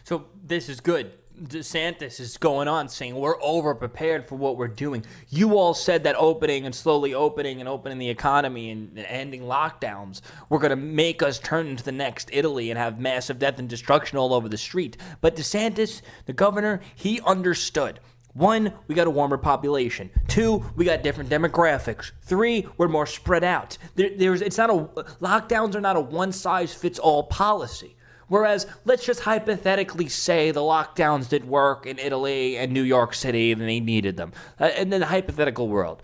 So 0.03 0.25
this 0.43 0.67
is 0.67 0.81
good. 0.81 1.11
DeSantis 1.43 2.19
is 2.19 2.37
going 2.37 2.67
on 2.67 2.89
saying 2.89 3.15
we're 3.15 3.41
over 3.41 3.75
prepared 3.75 4.27
for 4.27 4.35
what 4.35 4.57
we're 4.57 4.67
doing. 4.67 5.05
You 5.29 5.57
all 5.57 5.73
said 5.73 6.03
that 6.03 6.15
opening 6.15 6.65
and 6.65 6.73
slowly 6.73 7.13
opening 7.13 7.59
and 7.59 7.69
opening 7.69 7.99
the 7.99 8.09
economy 8.09 8.71
and 8.71 8.97
ending 8.97 9.43
lockdowns 9.43 10.21
were 10.49 10.59
going 10.59 10.71
to 10.71 10.75
make 10.75 11.21
us 11.21 11.37
turn 11.39 11.67
into 11.67 11.83
the 11.83 11.91
next 11.91 12.29
Italy 12.33 12.71
and 12.71 12.77
have 12.77 12.99
massive 12.99 13.37
death 13.37 13.59
and 13.59 13.69
destruction 13.69 14.17
all 14.17 14.33
over 14.33 14.49
the 14.49 14.57
street. 14.57 14.97
But 15.21 15.35
DeSantis, 15.35 16.01
the 16.25 16.33
governor, 16.33 16.81
he 16.95 17.21
understood. 17.21 17.99
One, 18.33 18.73
we 18.87 18.95
got 18.95 19.07
a 19.07 19.11
warmer 19.11 19.37
population. 19.37 20.11
Two, 20.27 20.63
we 20.75 20.85
got 20.85 21.01
different 21.01 21.29
demographics. 21.29 22.11
Three, 22.21 22.67
we're 22.77 22.87
more 22.87 23.07
spread 23.07 23.43
out. 23.43 23.77
There, 23.95 24.11
there's, 24.15 24.41
it's 24.41 24.57
not 24.57 24.69
a 24.69 24.73
lockdowns 25.21 25.75
are 25.75 25.81
not 25.81 25.95
a 25.95 26.01
one 26.01 26.31
size 26.31 26.73
fits 26.73 26.99
all 26.99 27.23
policy. 27.23 27.96
Whereas, 28.27 28.67
let's 28.83 29.05
just 29.05 29.21
hypothetically 29.21 30.09
say 30.09 30.51
the 30.51 30.59
lockdowns 30.59 31.29
did 31.29 31.45
work 31.45 31.85
in 31.85 31.97
Italy 31.97 32.57
and 32.57 32.73
New 32.73 32.83
York 32.83 33.13
City 33.13 33.51
and 33.53 33.61
they 33.61 33.79
needed 33.79 34.17
them. 34.17 34.33
Uh, 34.59 34.69
in 34.75 34.89
the 34.89 35.05
hypothetical 35.05 35.69
world, 35.69 36.03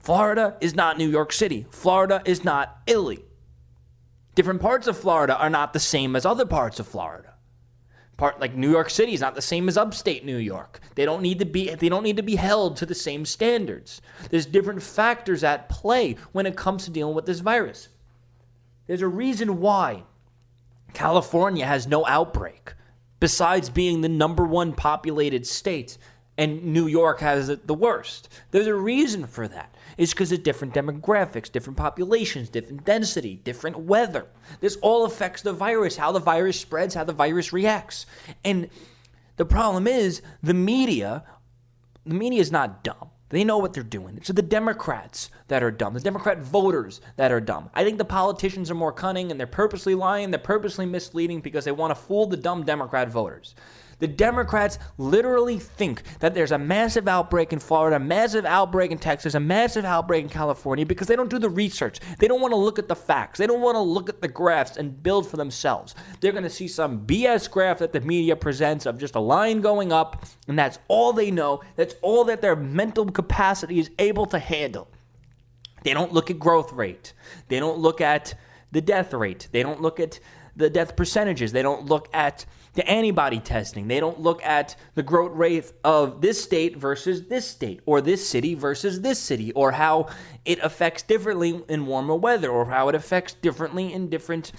Florida 0.00 0.56
is 0.60 0.74
not 0.74 0.98
New 0.98 1.08
York 1.08 1.32
City. 1.32 1.66
Florida 1.70 2.20
is 2.24 2.42
not 2.42 2.78
Italy. 2.86 3.24
Different 4.34 4.60
parts 4.60 4.86
of 4.86 4.98
Florida 4.98 5.36
are 5.36 5.50
not 5.50 5.72
the 5.72 5.80
same 5.80 6.16
as 6.16 6.26
other 6.26 6.46
parts 6.46 6.80
of 6.80 6.86
Florida. 6.86 7.34
Part 8.16 8.40
like 8.40 8.54
New 8.54 8.70
York 8.70 8.90
City 8.90 9.12
is 9.12 9.20
not 9.20 9.34
the 9.34 9.42
same 9.42 9.68
as 9.68 9.76
upstate 9.76 10.24
New 10.24 10.38
York. 10.38 10.80
They 10.94 11.04
don't 11.04 11.22
need 11.22 11.38
to 11.38 11.44
be 11.44 11.74
they 11.74 11.88
don't 11.88 12.02
need 12.02 12.16
to 12.16 12.22
be 12.22 12.36
held 12.36 12.76
to 12.78 12.86
the 12.86 12.94
same 12.94 13.26
standards. 13.26 14.00
There's 14.30 14.46
different 14.46 14.82
factors 14.82 15.44
at 15.44 15.68
play 15.68 16.16
when 16.32 16.46
it 16.46 16.56
comes 16.56 16.84
to 16.84 16.90
dealing 16.90 17.14
with 17.14 17.26
this 17.26 17.40
virus. 17.40 17.88
There's 18.86 19.02
a 19.02 19.08
reason 19.08 19.60
why 19.60 20.04
California 20.96 21.66
has 21.66 21.86
no 21.86 22.06
outbreak, 22.06 22.72
besides 23.20 23.68
being 23.68 24.00
the 24.00 24.08
number 24.08 24.46
one 24.46 24.72
populated 24.72 25.46
state, 25.46 25.98
and 26.38 26.64
New 26.64 26.86
York 26.86 27.20
has 27.20 27.48
the 27.48 27.74
worst. 27.74 28.30
There's 28.50 28.66
a 28.66 28.74
reason 28.74 29.26
for 29.26 29.46
that. 29.46 29.74
It's 29.98 30.14
because 30.14 30.32
of 30.32 30.42
different 30.42 30.72
demographics, 30.72 31.52
different 31.52 31.76
populations, 31.76 32.48
different 32.48 32.86
density, 32.86 33.36
different 33.44 33.80
weather. 33.80 34.24
This 34.60 34.76
all 34.76 35.04
affects 35.04 35.42
the 35.42 35.52
virus, 35.52 35.98
how 35.98 36.12
the 36.12 36.18
virus 36.18 36.58
spreads, 36.58 36.94
how 36.94 37.04
the 37.04 37.12
virus 37.12 37.52
reacts. 37.52 38.06
And 38.42 38.70
the 39.36 39.44
problem 39.44 39.86
is 39.86 40.22
the 40.42 40.54
media, 40.54 41.24
the 42.06 42.14
media 42.14 42.40
is 42.40 42.50
not 42.50 42.82
dumb. 42.82 43.10
They 43.28 43.42
know 43.42 43.58
what 43.58 43.72
they're 43.72 43.82
doing. 43.82 44.16
It's 44.16 44.28
the 44.28 44.42
Democrats 44.42 45.30
that 45.48 45.62
are 45.62 45.70
dumb, 45.70 45.94
the 45.94 46.00
Democrat 46.00 46.38
voters 46.38 47.00
that 47.16 47.32
are 47.32 47.40
dumb. 47.40 47.70
I 47.74 47.82
think 47.82 47.98
the 47.98 48.04
politicians 48.04 48.70
are 48.70 48.74
more 48.74 48.92
cunning 48.92 49.30
and 49.30 49.40
they're 49.40 49.46
purposely 49.46 49.94
lying, 49.94 50.30
they're 50.30 50.38
purposely 50.38 50.86
misleading 50.86 51.40
because 51.40 51.64
they 51.64 51.72
want 51.72 51.90
to 51.90 52.00
fool 52.00 52.26
the 52.26 52.36
dumb 52.36 52.64
Democrat 52.64 53.08
voters. 53.08 53.54
The 53.98 54.06
Democrats 54.06 54.78
literally 54.98 55.58
think 55.58 56.02
that 56.18 56.34
there's 56.34 56.52
a 56.52 56.58
massive 56.58 57.08
outbreak 57.08 57.52
in 57.52 57.58
Florida, 57.58 57.96
a 57.96 58.00
massive 58.00 58.44
outbreak 58.44 58.90
in 58.90 58.98
Texas, 58.98 59.34
a 59.34 59.40
massive 59.40 59.84
outbreak 59.84 60.22
in 60.22 60.28
California 60.28 60.84
because 60.84 61.06
they 61.06 61.16
don't 61.16 61.30
do 61.30 61.38
the 61.38 61.48
research. 61.48 62.00
They 62.18 62.28
don't 62.28 62.40
want 62.40 62.52
to 62.52 62.58
look 62.58 62.78
at 62.78 62.88
the 62.88 62.96
facts. 62.96 63.38
They 63.38 63.46
don't 63.46 63.62
want 63.62 63.76
to 63.76 63.80
look 63.80 64.08
at 64.08 64.20
the 64.20 64.28
graphs 64.28 64.76
and 64.76 65.02
build 65.02 65.26
for 65.26 65.36
themselves. 65.36 65.94
They're 66.20 66.32
going 66.32 66.44
to 66.44 66.50
see 66.50 66.68
some 66.68 67.06
BS 67.06 67.50
graph 67.50 67.78
that 67.78 67.92
the 67.92 68.00
media 68.00 68.36
presents 68.36 68.84
of 68.84 68.98
just 68.98 69.14
a 69.14 69.20
line 69.20 69.60
going 69.60 69.92
up, 69.92 70.26
and 70.46 70.58
that's 70.58 70.78
all 70.88 71.12
they 71.12 71.30
know. 71.30 71.62
That's 71.76 71.94
all 72.02 72.24
that 72.24 72.42
their 72.42 72.56
mental 72.56 73.06
capacity 73.06 73.78
is 73.78 73.90
able 73.98 74.26
to 74.26 74.38
handle. 74.38 74.88
They 75.84 75.94
don't 75.94 76.12
look 76.12 76.30
at 76.30 76.38
growth 76.38 76.72
rate. 76.72 77.12
They 77.48 77.60
don't 77.60 77.78
look 77.78 78.00
at 78.00 78.34
the 78.72 78.80
death 78.80 79.14
rate. 79.14 79.48
They 79.52 79.62
don't 79.62 79.80
look 79.80 80.00
at 80.00 80.20
the 80.56 80.68
death 80.68 80.96
percentages. 80.96 81.52
They 81.52 81.62
don't 81.62 81.86
look 81.86 82.08
at 82.12 82.44
the 82.76 82.88
antibody 82.88 83.40
testing. 83.40 83.88
They 83.88 84.00
don't 84.00 84.20
look 84.20 84.44
at 84.44 84.76
the 84.94 85.02
growth 85.02 85.32
rate 85.32 85.72
of 85.82 86.20
this 86.20 86.42
state 86.42 86.76
versus 86.76 87.26
this 87.26 87.48
state, 87.48 87.80
or 87.86 88.00
this 88.00 88.26
city 88.28 88.54
versus 88.54 89.00
this 89.00 89.18
city, 89.18 89.50
or 89.52 89.72
how 89.72 90.08
it 90.44 90.58
affects 90.62 91.02
differently 91.02 91.62
in 91.68 91.86
warmer 91.86 92.14
weather, 92.14 92.50
or 92.50 92.66
how 92.66 92.88
it 92.88 92.94
affects 92.94 93.34
differently 93.34 93.92
in 93.92 94.08
different 94.08 94.52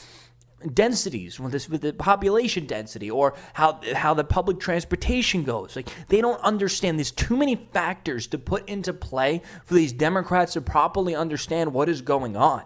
densities 0.74 1.40
with 1.40 1.52
this 1.52 1.70
with 1.70 1.82
the 1.82 1.94
population 1.94 2.66
density 2.66 3.12
or 3.12 3.36
how 3.54 3.80
how 3.94 4.16
the 4.16 4.24
public 4.24 4.60
transportation 4.60 5.44
goes. 5.44 5.76
Like 5.76 5.88
they 6.08 6.20
don't 6.20 6.42
understand. 6.42 6.98
There's 6.98 7.12
too 7.12 7.38
many 7.38 7.56
factors 7.56 8.26
to 8.28 8.40
put 8.40 8.68
into 8.68 8.92
play 8.92 9.44
for 9.66 9.76
these 9.76 9.94
democrats 9.94 10.54
to 10.54 10.62
properly 10.62 11.16
understand 11.16 11.74
what 11.74 11.90
is 11.90 12.02
going 12.02 12.36
on. 12.36 12.64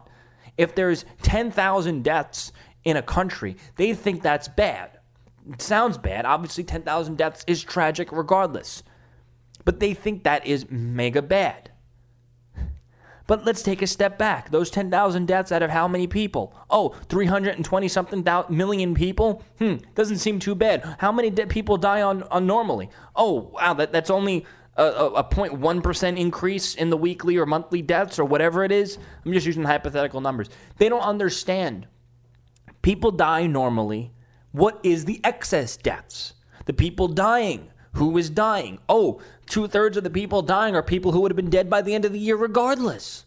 If 0.58 0.74
there's 0.74 1.03
10,000 1.24 2.03
deaths 2.03 2.53
in 2.86 2.96
a 2.96 3.01
country 3.01 3.58
they 3.75 3.93
think 3.93 4.22
that's 4.22 4.48
bad 4.48 5.00
it 5.50 5.62
sounds 5.62 5.98
bad 5.98 6.26
obviously 6.26 6.64
10,000 6.64 7.18
deaths 7.18 7.44
is 7.48 7.64
tragic 7.64 8.12
regardless 8.12 8.84
but 9.64 9.80
they 9.80 9.94
think 9.94 10.24
that 10.24 10.46
is 10.46 10.70
mega 10.70 11.22
bad 11.22 11.72
but 13.32 13.46
let's 13.46 13.64
take 13.64 13.82
a 13.82 13.88
step 13.88 14.18
back. 14.18 14.52
Those 14.52 14.70
10,000 14.70 15.26
deaths 15.26 15.54
out 15.54 15.64
of 15.64 15.70
how 15.70 15.88
many 15.88 16.06
people? 16.06 16.54
Oh, 16.70 16.90
320 17.08 17.88
something 17.88 18.26
million 18.50 18.94
people? 18.94 19.42
Hmm, 19.58 19.76
doesn't 19.96 20.18
seem 20.18 20.38
too 20.38 20.54
bad. 20.54 20.98
How 21.00 21.14
many 21.14 21.30
de- 21.30 21.48
people 21.48 21.78
die 21.78 22.02
on, 22.02 22.24
on 22.24 22.46
normally? 22.46 22.90
Oh, 23.16 23.52
wow, 23.54 23.74
that, 23.76 23.94
that's 23.94 24.10
only 24.10 24.46
a, 24.76 24.84
a, 24.84 25.08
a 25.14 25.24
0.1% 25.24 26.20
increase 26.20 26.76
in 26.76 26.90
the 26.90 26.98
weekly 26.98 27.38
or 27.38 27.46
monthly 27.46 27.82
deaths 27.82 28.20
or 28.20 28.26
whatever 28.26 28.66
it 28.66 28.72
is. 28.74 28.98
I'm 29.26 29.32
just 29.32 29.48
using 29.48 29.64
hypothetical 29.64 30.20
numbers. 30.20 30.50
They 30.76 30.90
don't 30.90 31.00
understand. 31.00 31.88
People 32.82 33.12
die 33.12 33.48
normally. 33.48 34.12
What 34.51 34.79
is 34.84 35.05
the 35.05 35.22
excess 35.24 35.77
deaths? 35.77 36.34
The 36.65 36.74
people 36.74 37.08
dying. 37.08 37.70
Who 37.93 38.17
is 38.17 38.29
dying? 38.29 38.79
Oh, 38.88 39.22
two 39.48 39.67
thirds 39.67 39.98
of 39.98 40.03
the 40.03 40.10
people 40.10 40.41
dying 40.41 40.75
are 40.75 40.84
people 40.84 41.12
who 41.12 41.22
would 41.22 41.31
have 41.31 41.36
been 41.38 41.50
dead 41.50 41.70
by 41.70 41.81
the 41.81 41.93
end 41.93 42.05
of 42.05 42.13
the 42.13 42.20
year 42.20 42.36
regardless. 42.36 43.25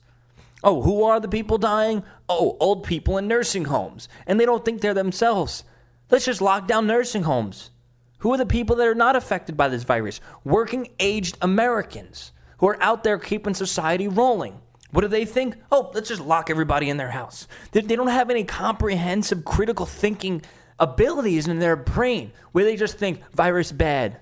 Oh, 0.63 0.81
who 0.81 1.03
are 1.03 1.21
the 1.21 1.29
people 1.29 1.59
dying? 1.59 2.03
Oh, 2.29 2.57
old 2.59 2.85
people 2.85 3.19
in 3.19 3.29
nursing 3.29 3.67
homes. 3.67 4.09
And 4.27 4.41
they 4.41 4.47
don't 4.47 4.65
think 4.65 4.81
they're 4.81 4.95
themselves. 4.95 5.65
Let's 6.11 6.25
just 6.25 6.41
lock 6.41 6.67
down 6.67 6.87
nursing 6.87 7.25
homes. 7.25 7.71
Who 8.19 8.33
are 8.33 8.39
the 8.39 8.47
people 8.47 8.77
that 8.77 8.87
are 8.87 8.95
not 8.95 9.17
affected 9.17 9.57
by 9.57 9.69
this 9.69 9.83
virus? 9.85 10.21
Working 10.45 10.89
aged 10.99 11.37
Americans 11.43 12.33
who 12.59 12.69
are 12.69 12.83
out 12.83 13.05
there 13.05 13.19
keeping 13.19 13.53
society 13.53 14.09
rolling. 14.09 14.59
What 14.91 15.03
do 15.03 15.09
they 15.09 15.27
think? 15.27 15.57
Oh, 15.71 15.91
let's 15.93 16.09
just 16.09 16.23
lock 16.23 16.49
everybody 16.49 16.89
in 16.89 16.97
their 16.97 17.11
house. 17.11 17.47
They, 17.73 17.83
don't 17.83 18.07
have 18.07 18.31
any 18.31 18.45
comprehensive 18.45 19.45
critical 19.45 19.85
thinking 19.85 20.41
abilities 20.79 21.49
in 21.49 21.59
their 21.59 21.77
brain 21.77 22.33
where 22.53 22.65
they 22.65 22.77
just 22.77 22.99
think 22.99 23.21
virus 23.33 23.73
bad, 23.73 24.21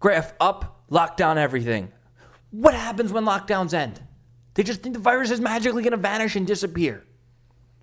graph 0.00 0.32
up, 0.40 0.84
lockdown 0.90 1.36
everything. 1.36 1.92
What 2.50 2.74
happens 2.74 3.12
when 3.12 3.24
lockdowns 3.24 3.74
end? 3.74 4.02
They 4.54 4.62
just 4.62 4.82
think 4.82 4.94
the 4.94 5.00
virus 5.00 5.30
is 5.30 5.40
magically 5.40 5.82
going 5.82 5.92
to 5.92 5.96
vanish 5.96 6.36
and 6.36 6.46
disappear. 6.46 7.04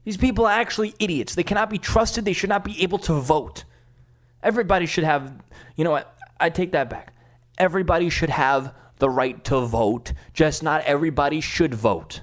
These 0.04 0.17
people 0.17 0.45
are 0.45 0.60
actually 0.60 0.93
idiots. 1.00 1.36
They 1.36 1.43
cannot 1.43 1.69
be 1.69 1.78
trusted. 1.78 2.26
They 2.26 2.34
should 2.34 2.50
not 2.50 2.63
be 2.63 2.82
able 2.84 3.00
to 3.00 3.13
vote. 3.13 3.63
Everybody 4.41 4.86
should 4.86 5.04
have, 5.04 5.34
you 5.76 5.84
know 5.84 5.91
what? 5.91 6.15
I 6.39 6.50
take 6.50 6.72
that 6.72 6.89
back. 6.89 7.13
Everybody 7.58 8.10
should 8.10 8.30
have 8.30 8.74
the 9.00 9.10
right 9.10 9.43
to 9.45 9.62
vote, 9.62 10.13
just 10.34 10.62
not 10.62 10.82
everybody 10.84 11.41
should 11.41 11.74
vote, 11.74 12.22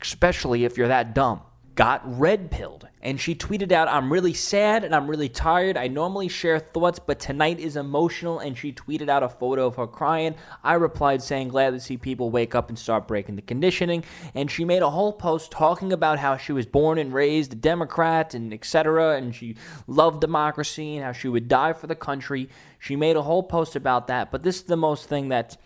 especially 0.00 0.64
if 0.64 0.76
you're 0.78 0.88
that 0.88 1.14
dumb. 1.14 1.42
Got 1.74 2.02
red 2.18 2.50
pilled, 2.52 2.86
and 3.02 3.20
she 3.20 3.34
tweeted 3.34 3.72
out, 3.72 3.88
I'm 3.88 4.12
really 4.12 4.32
sad 4.32 4.84
and 4.84 4.94
I'm 4.94 5.08
really 5.08 5.28
tired. 5.28 5.76
I 5.76 5.88
normally 5.88 6.28
share 6.28 6.58
thoughts, 6.58 6.98
but 6.98 7.20
tonight 7.20 7.58
is 7.58 7.76
emotional. 7.76 8.38
And 8.38 8.56
she 8.56 8.72
tweeted 8.72 9.10
out 9.10 9.22
a 9.22 9.28
photo 9.28 9.66
of 9.66 9.76
her 9.76 9.86
crying. 9.86 10.36
I 10.62 10.74
replied 10.74 11.20
saying, 11.22 11.48
Glad 11.48 11.72
to 11.72 11.80
see 11.80 11.96
people 11.96 12.30
wake 12.30 12.54
up 12.54 12.68
and 12.70 12.78
start 12.78 13.06
breaking 13.06 13.36
the 13.36 13.42
conditioning. 13.42 14.04
And 14.34 14.50
she 14.50 14.64
made 14.64 14.82
a 14.82 14.90
whole 14.90 15.12
post 15.12 15.50
talking 15.50 15.92
about 15.92 16.18
how 16.18 16.36
she 16.36 16.52
was 16.52 16.64
born 16.64 16.96
and 16.96 17.12
raised 17.12 17.52
a 17.52 17.56
Democrat 17.56 18.34
and 18.34 18.54
etc. 18.54 19.16
And 19.16 19.34
she 19.34 19.56
loved 19.86 20.20
democracy 20.20 20.96
and 20.96 21.04
how 21.04 21.12
she 21.12 21.28
would 21.28 21.48
die 21.48 21.74
for 21.74 21.88
the 21.88 21.96
country. 21.96 22.48
She 22.78 22.96
made 22.96 23.16
a 23.16 23.22
whole 23.22 23.42
post 23.42 23.76
about 23.76 24.06
that. 24.06 24.30
But 24.30 24.44
this 24.44 24.56
is 24.56 24.62
the 24.62 24.76
most 24.76 25.08
thing 25.08 25.28
that 25.28 25.58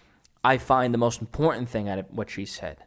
I 0.43 0.59
find 0.59 0.93
the 0.93 0.99
most 0.99 1.21
important 1.21 1.69
thing 1.69 1.89
out 1.89 1.99
of 1.99 2.07
what 2.11 2.31
she 2.31 2.47
said. 2.47 2.79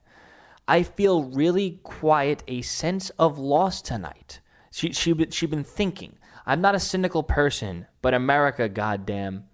I 0.68 0.84
feel 0.84 1.24
really 1.24 1.80
quiet, 1.84 2.44
a 2.48 2.62
sense 2.62 3.10
of 3.12 3.38
loss 3.38 3.82
tonight. 3.82 4.40
She 4.72 4.94
she 4.94 5.16
she 5.32 5.46
been 5.46 5.64
thinking. 5.64 6.18
I'm 6.46 6.62
not 6.62 6.76
a 6.76 6.80
cynical 6.80 7.24
person, 7.24 7.88
but 8.02 8.14
America, 8.14 8.70
goddamn. 8.70 9.46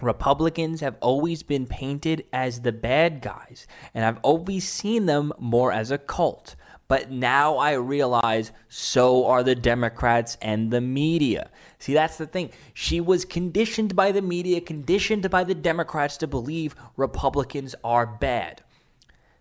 Republicans 0.00 0.80
have 0.80 0.96
always 1.00 1.42
been 1.42 1.66
painted 1.66 2.24
as 2.32 2.62
the 2.62 2.72
bad 2.72 3.20
guys, 3.20 3.66
and 3.92 4.04
I've 4.04 4.18
always 4.22 4.66
seen 4.66 5.06
them 5.06 5.32
more 5.38 5.72
as 5.72 5.90
a 5.90 5.98
cult. 5.98 6.56
But 6.88 7.10
now 7.10 7.58
I 7.58 7.74
realize 7.74 8.50
so 8.68 9.26
are 9.26 9.44
the 9.44 9.54
Democrats 9.54 10.36
and 10.42 10.72
the 10.72 10.80
media. 10.80 11.50
See, 11.78 11.94
that's 11.94 12.16
the 12.16 12.26
thing. 12.26 12.50
She 12.74 13.00
was 13.00 13.24
conditioned 13.24 13.94
by 13.94 14.10
the 14.10 14.22
media, 14.22 14.60
conditioned 14.60 15.30
by 15.30 15.44
the 15.44 15.54
Democrats 15.54 16.16
to 16.16 16.26
believe 16.26 16.74
Republicans 16.96 17.76
are 17.84 18.06
bad. 18.06 18.62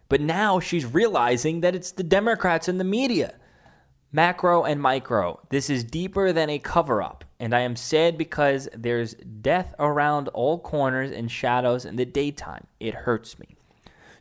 But 0.09 0.21
now 0.21 0.59
she's 0.59 0.85
realizing 0.85 1.61
that 1.61 1.75
it's 1.75 1.91
the 1.91 2.03
Democrats 2.03 2.67
and 2.67 2.79
the 2.79 2.83
media. 2.83 3.35
Macro 4.11 4.63
and 4.63 4.81
micro. 4.81 5.39
This 5.49 5.69
is 5.69 5.83
deeper 5.83 6.33
than 6.33 6.49
a 6.49 6.57
cover 6.57 7.01
up. 7.01 7.23
And 7.39 7.53
I 7.53 7.59
am 7.59 7.75
sad 7.75 8.17
because 8.17 8.67
there's 8.75 9.13
death 9.13 9.75
around 9.77 10.27
all 10.29 10.59
corners 10.59 11.11
and 11.11 11.31
shadows 11.31 11.85
in 11.85 11.95
the 11.95 12.05
daytime. 12.05 12.65
It 12.79 12.95
hurts 12.95 13.37
me. 13.37 13.55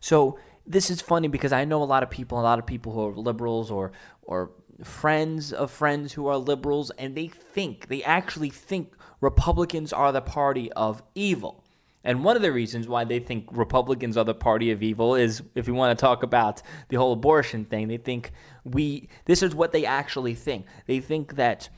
So 0.01 0.39
this 0.67 0.91
is 0.91 1.01
funny 1.01 1.29
because 1.29 1.53
I 1.53 1.65
know 1.65 1.83
a 1.83 1.85
lot 1.85 2.03
of 2.03 2.11
people, 2.11 2.39
a 2.39 2.43
lot 2.43 2.59
of 2.59 2.67
people 2.67 2.93
who 2.93 3.09
are 3.09 3.17
liberals 3.17 3.71
or 3.71 3.93
or 4.23 4.51
friends 4.85 5.53
of 5.53 5.71
friends 5.71 6.13
who 6.13 6.27
are 6.29 6.37
liberals, 6.37 6.91
and 6.99 7.17
they 7.17 7.29
think, 7.29 7.89
they 7.89 8.03
actually 8.05 8.51
think 8.51 8.95
Republicans 9.21 9.93
are 9.93 10.13
the 10.13 10.21
party 10.21 10.71
of 10.73 11.03
evil. 11.15 11.65
And 12.05 12.25
one 12.25 12.37
of 12.37 12.43
the 12.43 12.53
reasons 12.53 12.89
why 12.89 13.05
they 13.05 13.19
think 13.19 13.47
Republicans 13.51 14.17
are 14.17 14.25
the 14.25 14.35
party 14.35 14.71
of 14.71 14.83
evil 14.83 15.15
is 15.15 15.43
if 15.55 15.67
we 15.67 15.73
want 15.73 15.97
to 15.97 16.01
talk 16.01 16.23
about 16.23 16.63
the 16.89 16.97
whole 16.97 17.13
abortion 17.13 17.65
thing, 17.65 17.89
they 17.89 17.97
think 17.97 18.33
we, 18.65 19.09
this 19.25 19.43
is 19.43 19.55
what 19.55 19.73
they 19.73 19.85
actually 19.85 20.35
think. 20.35 20.67
They 20.87 21.01
think 21.01 21.37
that 21.37 21.69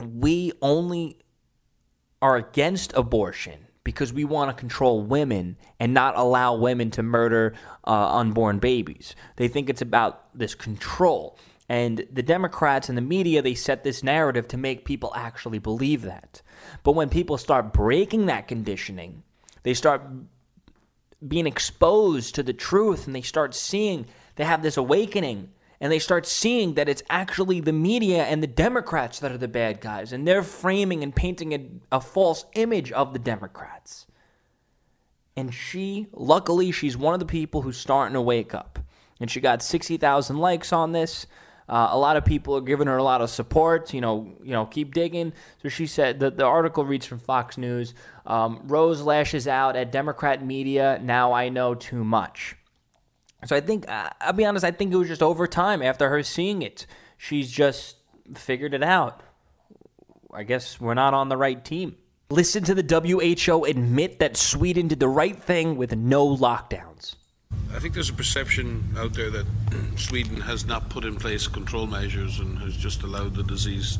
we 0.00 0.52
only 0.62 1.18
are 2.22 2.36
against 2.36 2.92
abortion 2.94 3.66
because 3.84 4.14
we 4.14 4.24
want 4.24 4.48
to 4.50 4.58
control 4.58 5.02
women 5.02 5.58
and 5.78 5.92
not 5.92 6.16
allow 6.16 6.54
women 6.56 6.90
to 6.90 7.02
murder 7.02 7.54
uh, 7.86 8.16
unborn 8.16 8.58
babies. 8.58 9.14
They 9.36 9.46
think 9.46 9.68
it's 9.68 9.82
about 9.82 10.36
this 10.36 10.54
control. 10.54 11.38
And 11.68 12.06
the 12.10 12.22
Democrats 12.22 12.88
and 12.88 12.96
the 12.96 13.02
media, 13.02 13.42
they 13.42 13.54
set 13.54 13.84
this 13.84 14.02
narrative 14.02 14.48
to 14.48 14.56
make 14.56 14.84
people 14.84 15.12
actually 15.14 15.58
believe 15.58 16.02
that. 16.02 16.42
But 16.82 16.92
when 16.92 17.10
people 17.10 17.38
start 17.38 17.72
breaking 17.72 18.26
that 18.26 18.48
conditioning, 18.48 19.22
they 19.64 19.74
start 19.74 20.02
being 21.26 21.46
exposed 21.46 22.34
to 22.36 22.42
the 22.42 22.52
truth 22.52 23.06
and 23.06 23.16
they 23.16 23.22
start 23.22 23.54
seeing, 23.54 24.06
they 24.36 24.44
have 24.44 24.62
this 24.62 24.76
awakening 24.76 25.50
and 25.80 25.90
they 25.90 25.98
start 25.98 26.26
seeing 26.26 26.74
that 26.74 26.88
it's 26.88 27.02
actually 27.10 27.60
the 27.60 27.72
media 27.72 28.24
and 28.24 28.42
the 28.42 28.46
Democrats 28.46 29.18
that 29.18 29.32
are 29.32 29.38
the 29.38 29.48
bad 29.48 29.80
guys 29.80 30.12
and 30.12 30.28
they're 30.28 30.42
framing 30.42 31.02
and 31.02 31.14
painting 31.14 31.52
a, 31.52 31.96
a 31.96 32.00
false 32.00 32.44
image 32.54 32.92
of 32.92 33.12
the 33.12 33.18
Democrats. 33.18 34.06
And 35.36 35.52
she, 35.52 36.06
luckily, 36.12 36.70
she's 36.70 36.96
one 36.96 37.14
of 37.14 37.20
the 37.20 37.26
people 37.26 37.62
who's 37.62 37.76
starting 37.76 38.14
to 38.14 38.20
wake 38.20 38.54
up. 38.54 38.78
And 39.20 39.30
she 39.30 39.40
got 39.40 39.62
60,000 39.62 40.38
likes 40.38 40.72
on 40.72 40.92
this. 40.92 41.26
Uh, 41.68 41.88
a 41.90 41.98
lot 41.98 42.16
of 42.16 42.24
people 42.24 42.56
are 42.56 42.60
giving 42.60 42.86
her 42.86 42.96
a 42.96 43.02
lot 43.02 43.20
of 43.20 43.30
support. 43.30 43.94
You 43.94 44.00
know, 44.00 44.36
you 44.42 44.52
know, 44.52 44.66
keep 44.66 44.94
digging. 44.94 45.32
So 45.62 45.68
she 45.68 45.86
said 45.86 46.20
that 46.20 46.36
the 46.36 46.44
article 46.44 46.84
reads 46.84 47.06
from 47.06 47.18
Fox 47.18 47.56
News. 47.56 47.94
Um, 48.26 48.62
Rose 48.64 49.00
lashes 49.00 49.48
out 49.48 49.76
at 49.76 49.90
Democrat 49.90 50.44
media. 50.44 51.00
Now 51.02 51.32
I 51.32 51.48
know 51.48 51.74
too 51.74 52.04
much. 52.04 52.56
So 53.46 53.54
I 53.54 53.60
think, 53.60 53.88
uh, 53.88 54.10
I'll 54.20 54.32
be 54.32 54.44
honest, 54.44 54.64
I 54.64 54.70
think 54.70 54.92
it 54.92 54.96
was 54.96 55.08
just 55.08 55.22
over 55.22 55.46
time 55.46 55.82
after 55.82 56.08
her 56.08 56.22
seeing 56.22 56.62
it. 56.62 56.86
She's 57.18 57.50
just 57.50 57.96
figured 58.34 58.74
it 58.74 58.82
out. 58.82 59.22
I 60.32 60.42
guess 60.42 60.80
we're 60.80 60.94
not 60.94 61.14
on 61.14 61.28
the 61.28 61.36
right 61.36 61.62
team. 61.62 61.96
Listen 62.30 62.64
to 62.64 62.74
the 62.74 62.82
WHO 63.46 63.64
admit 63.64 64.18
that 64.18 64.36
Sweden 64.36 64.88
did 64.88 64.98
the 64.98 65.08
right 65.08 65.40
thing 65.40 65.76
with 65.76 65.94
no 65.94 66.26
lockdowns. 66.26 67.16
I 67.74 67.80
think 67.80 67.94
there's 67.94 68.10
a 68.10 68.14
perception 68.14 68.94
out 68.96 69.14
there 69.14 69.30
that 69.30 69.46
Sweden 69.96 70.40
has 70.40 70.64
not 70.64 70.88
put 70.88 71.04
in 71.04 71.16
place 71.16 71.48
control 71.48 71.86
measures 71.86 72.38
and 72.38 72.58
has 72.58 72.76
just 72.76 73.02
allowed 73.02 73.34
the 73.34 73.42
disease 73.42 73.98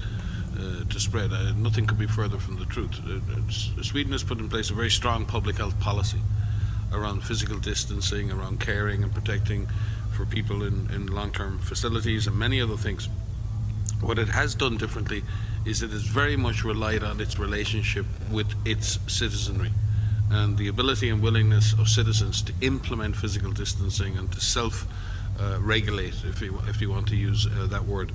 uh, 0.59 0.85
to 0.89 1.01
spread. 1.01 1.33
Uh, 1.33 1.53
nothing 1.53 1.87
could 1.87 1.99
be 1.99 2.07
further 2.07 2.39
from 2.39 2.59
the 2.59 2.65
truth. 2.67 3.01
Uh, 3.05 3.83
Sweden 3.83 4.13
has 4.13 4.23
put 4.23 4.39
in 4.39 4.49
place 4.49 4.71
a 4.71 4.75
very 4.75 4.91
strong 4.91 5.27
public 5.27 5.57
health 5.57 5.79
policy 5.81 6.21
around 6.93 7.25
physical 7.25 7.59
distancing, 7.59 8.31
around 8.31 8.61
caring 8.61 9.03
and 9.03 9.13
protecting 9.13 9.67
for 10.17 10.25
people 10.25 10.63
in, 10.63 10.89
in 10.93 11.09
long 11.09 11.33
term 11.33 11.59
facilities, 11.59 12.27
and 12.27 12.39
many 12.39 12.61
other 12.61 12.77
things. 12.77 13.09
What 14.01 14.19
it 14.19 14.29
has 14.29 14.55
done 14.55 14.77
differently 14.77 15.25
is 15.65 15.83
it 15.83 15.91
has 15.91 16.03
very 16.03 16.37
much 16.37 16.63
relied 16.63 17.03
on 17.03 17.21
its 17.21 17.39
relationship 17.39 18.07
with 18.31 18.55
its 18.65 18.99
citizenry 19.09 19.73
and 20.31 20.57
the 20.57 20.69
ability 20.69 21.09
and 21.09 21.23
willingness 21.23 21.73
of 21.75 21.89
citizens 21.89 22.43
to 22.43 22.53
implement 22.61 23.17
physical 23.17 23.53
distancing 23.53 24.17
and 24.17 24.31
to 24.33 24.41
self 24.41 24.87
uh, 25.41 25.59
regulate, 25.61 26.15
if 26.25 26.41
you, 26.41 26.59
if 26.69 26.81
you 26.81 26.91
want 26.91 27.09
to 27.09 27.17
use 27.17 27.47
uh, 27.47 27.67
that 27.67 27.85
word. 27.85 28.13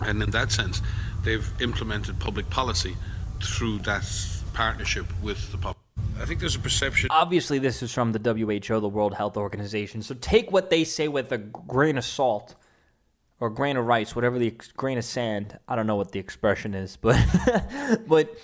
And 0.00 0.22
in 0.22 0.30
that 0.30 0.50
sense, 0.50 0.82
they've 1.22 1.48
implemented 1.60 2.18
public 2.18 2.48
policy 2.50 2.96
through 3.42 3.78
that 3.80 4.04
partnership 4.52 5.06
with 5.22 5.50
the 5.52 5.58
public. 5.58 5.78
I 6.20 6.24
think 6.24 6.40
there's 6.40 6.56
a 6.56 6.60
perception. 6.60 7.08
Obviously, 7.10 7.58
this 7.58 7.82
is 7.82 7.92
from 7.92 8.12
the 8.12 8.18
WHO, 8.18 8.80
the 8.80 8.88
World 8.88 9.14
Health 9.14 9.36
Organization. 9.36 10.02
So 10.02 10.14
take 10.20 10.50
what 10.50 10.70
they 10.70 10.84
say 10.84 11.08
with 11.08 11.30
a 11.32 11.38
grain 11.38 11.98
of 11.98 12.04
salt 12.04 12.54
or 13.40 13.50
grain 13.50 13.76
of 13.76 13.84
rice, 13.86 14.14
whatever 14.14 14.38
the 14.38 14.54
grain 14.76 14.98
of 14.98 15.04
sand. 15.04 15.58
I 15.68 15.76
don't 15.76 15.86
know 15.86 15.96
what 15.96 16.12
the 16.12 16.20
expression 16.20 16.74
is, 16.74 16.96
but 16.96 17.18
but 18.06 18.34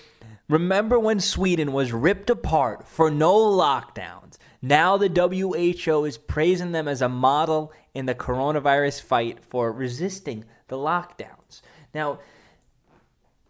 remember 0.51 0.99
when 0.99 1.19
Sweden 1.19 1.71
was 1.71 1.93
ripped 1.93 2.29
apart 2.29 2.87
for 2.87 3.09
no 3.09 3.33
lockdowns. 3.35 4.37
Now 4.61 4.97
the 4.97 5.09
WHO 5.09 6.05
is 6.05 6.17
praising 6.17 6.73
them 6.73 6.87
as 6.87 7.01
a 7.01 7.09
model 7.09 7.71
in 7.93 8.05
the 8.05 8.13
coronavirus 8.13 9.01
fight 9.01 9.43
for 9.43 9.71
resisting 9.71 10.45
the 10.67 10.75
lockdowns. 10.75 11.61
Now, 11.93 12.19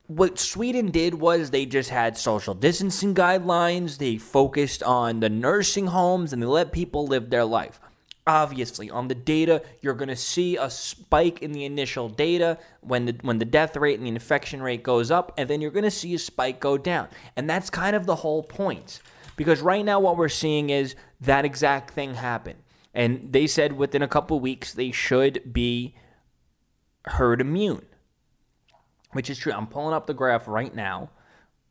what 0.08 0.40
Sweden 0.40 0.92
did 0.92 1.16
was 1.16 1.50
they 1.50 1.66
just 1.66 1.90
had 1.90 2.18
social 2.18 2.54
distancing 2.54 3.16
guidelines. 3.16 3.98
They 3.98 4.18
focused 4.18 4.84
on 4.84 5.22
the 5.22 5.30
nursing 5.30 5.88
homes 5.88 6.34
and 6.34 6.42
they 6.42 6.48
let 6.48 6.72
people 6.72 7.08
live 7.08 7.30
their 7.30 7.46
life. 7.46 7.80
Obviously, 8.28 8.90
on 8.90 9.08
the 9.08 9.16
data, 9.16 9.64
you're 9.82 9.96
going 9.96 10.10
to 10.10 10.16
see 10.16 10.56
a 10.56 10.70
spike 10.70 11.42
in 11.42 11.52
the 11.54 11.66
initial 11.66 12.08
data 12.08 12.60
when 12.82 13.06
the 13.06 13.16
when 13.22 13.40
the 13.40 13.46
death 13.46 13.76
rate 13.76 13.98
and 13.98 14.06
the 14.06 14.12
infection 14.12 14.62
rate 14.62 14.84
goes 14.84 15.10
up, 15.10 15.34
and 15.38 15.50
then 15.50 15.60
you're 15.60 15.72
going 15.72 15.84
to 15.84 15.92
see 15.92 16.14
a 16.14 16.20
spike 16.20 16.60
go 16.60 16.78
down. 16.78 17.08
And 17.36 17.50
that's 17.50 17.70
kind 17.70 17.96
of 17.96 18.06
the 18.06 18.16
whole 18.16 18.44
point. 18.44 19.02
Because 19.38 19.62
right 19.62 19.84
now, 19.84 20.00
what 20.00 20.18
we're 20.18 20.30
seeing 20.30 20.70
is 20.70 20.96
that 21.22 21.46
exact 21.46 21.92
thing 21.92 22.14
happen. 22.14 22.58
And 22.94 23.32
they 23.32 23.48
said 23.48 23.74
within 23.74 24.04
a 24.04 24.08
couple 24.08 24.40
weeks 24.40 24.74
they 24.74 24.92
should 24.92 25.54
be 25.54 25.96
herd 27.06 27.42
immune 27.42 27.86
which 29.14 29.30
is 29.30 29.38
true. 29.38 29.54
I'm 29.54 29.68
pulling 29.68 29.94
up 29.94 30.08
the 30.08 30.14
graph 30.14 30.48
right 30.48 30.74
now, 30.74 31.10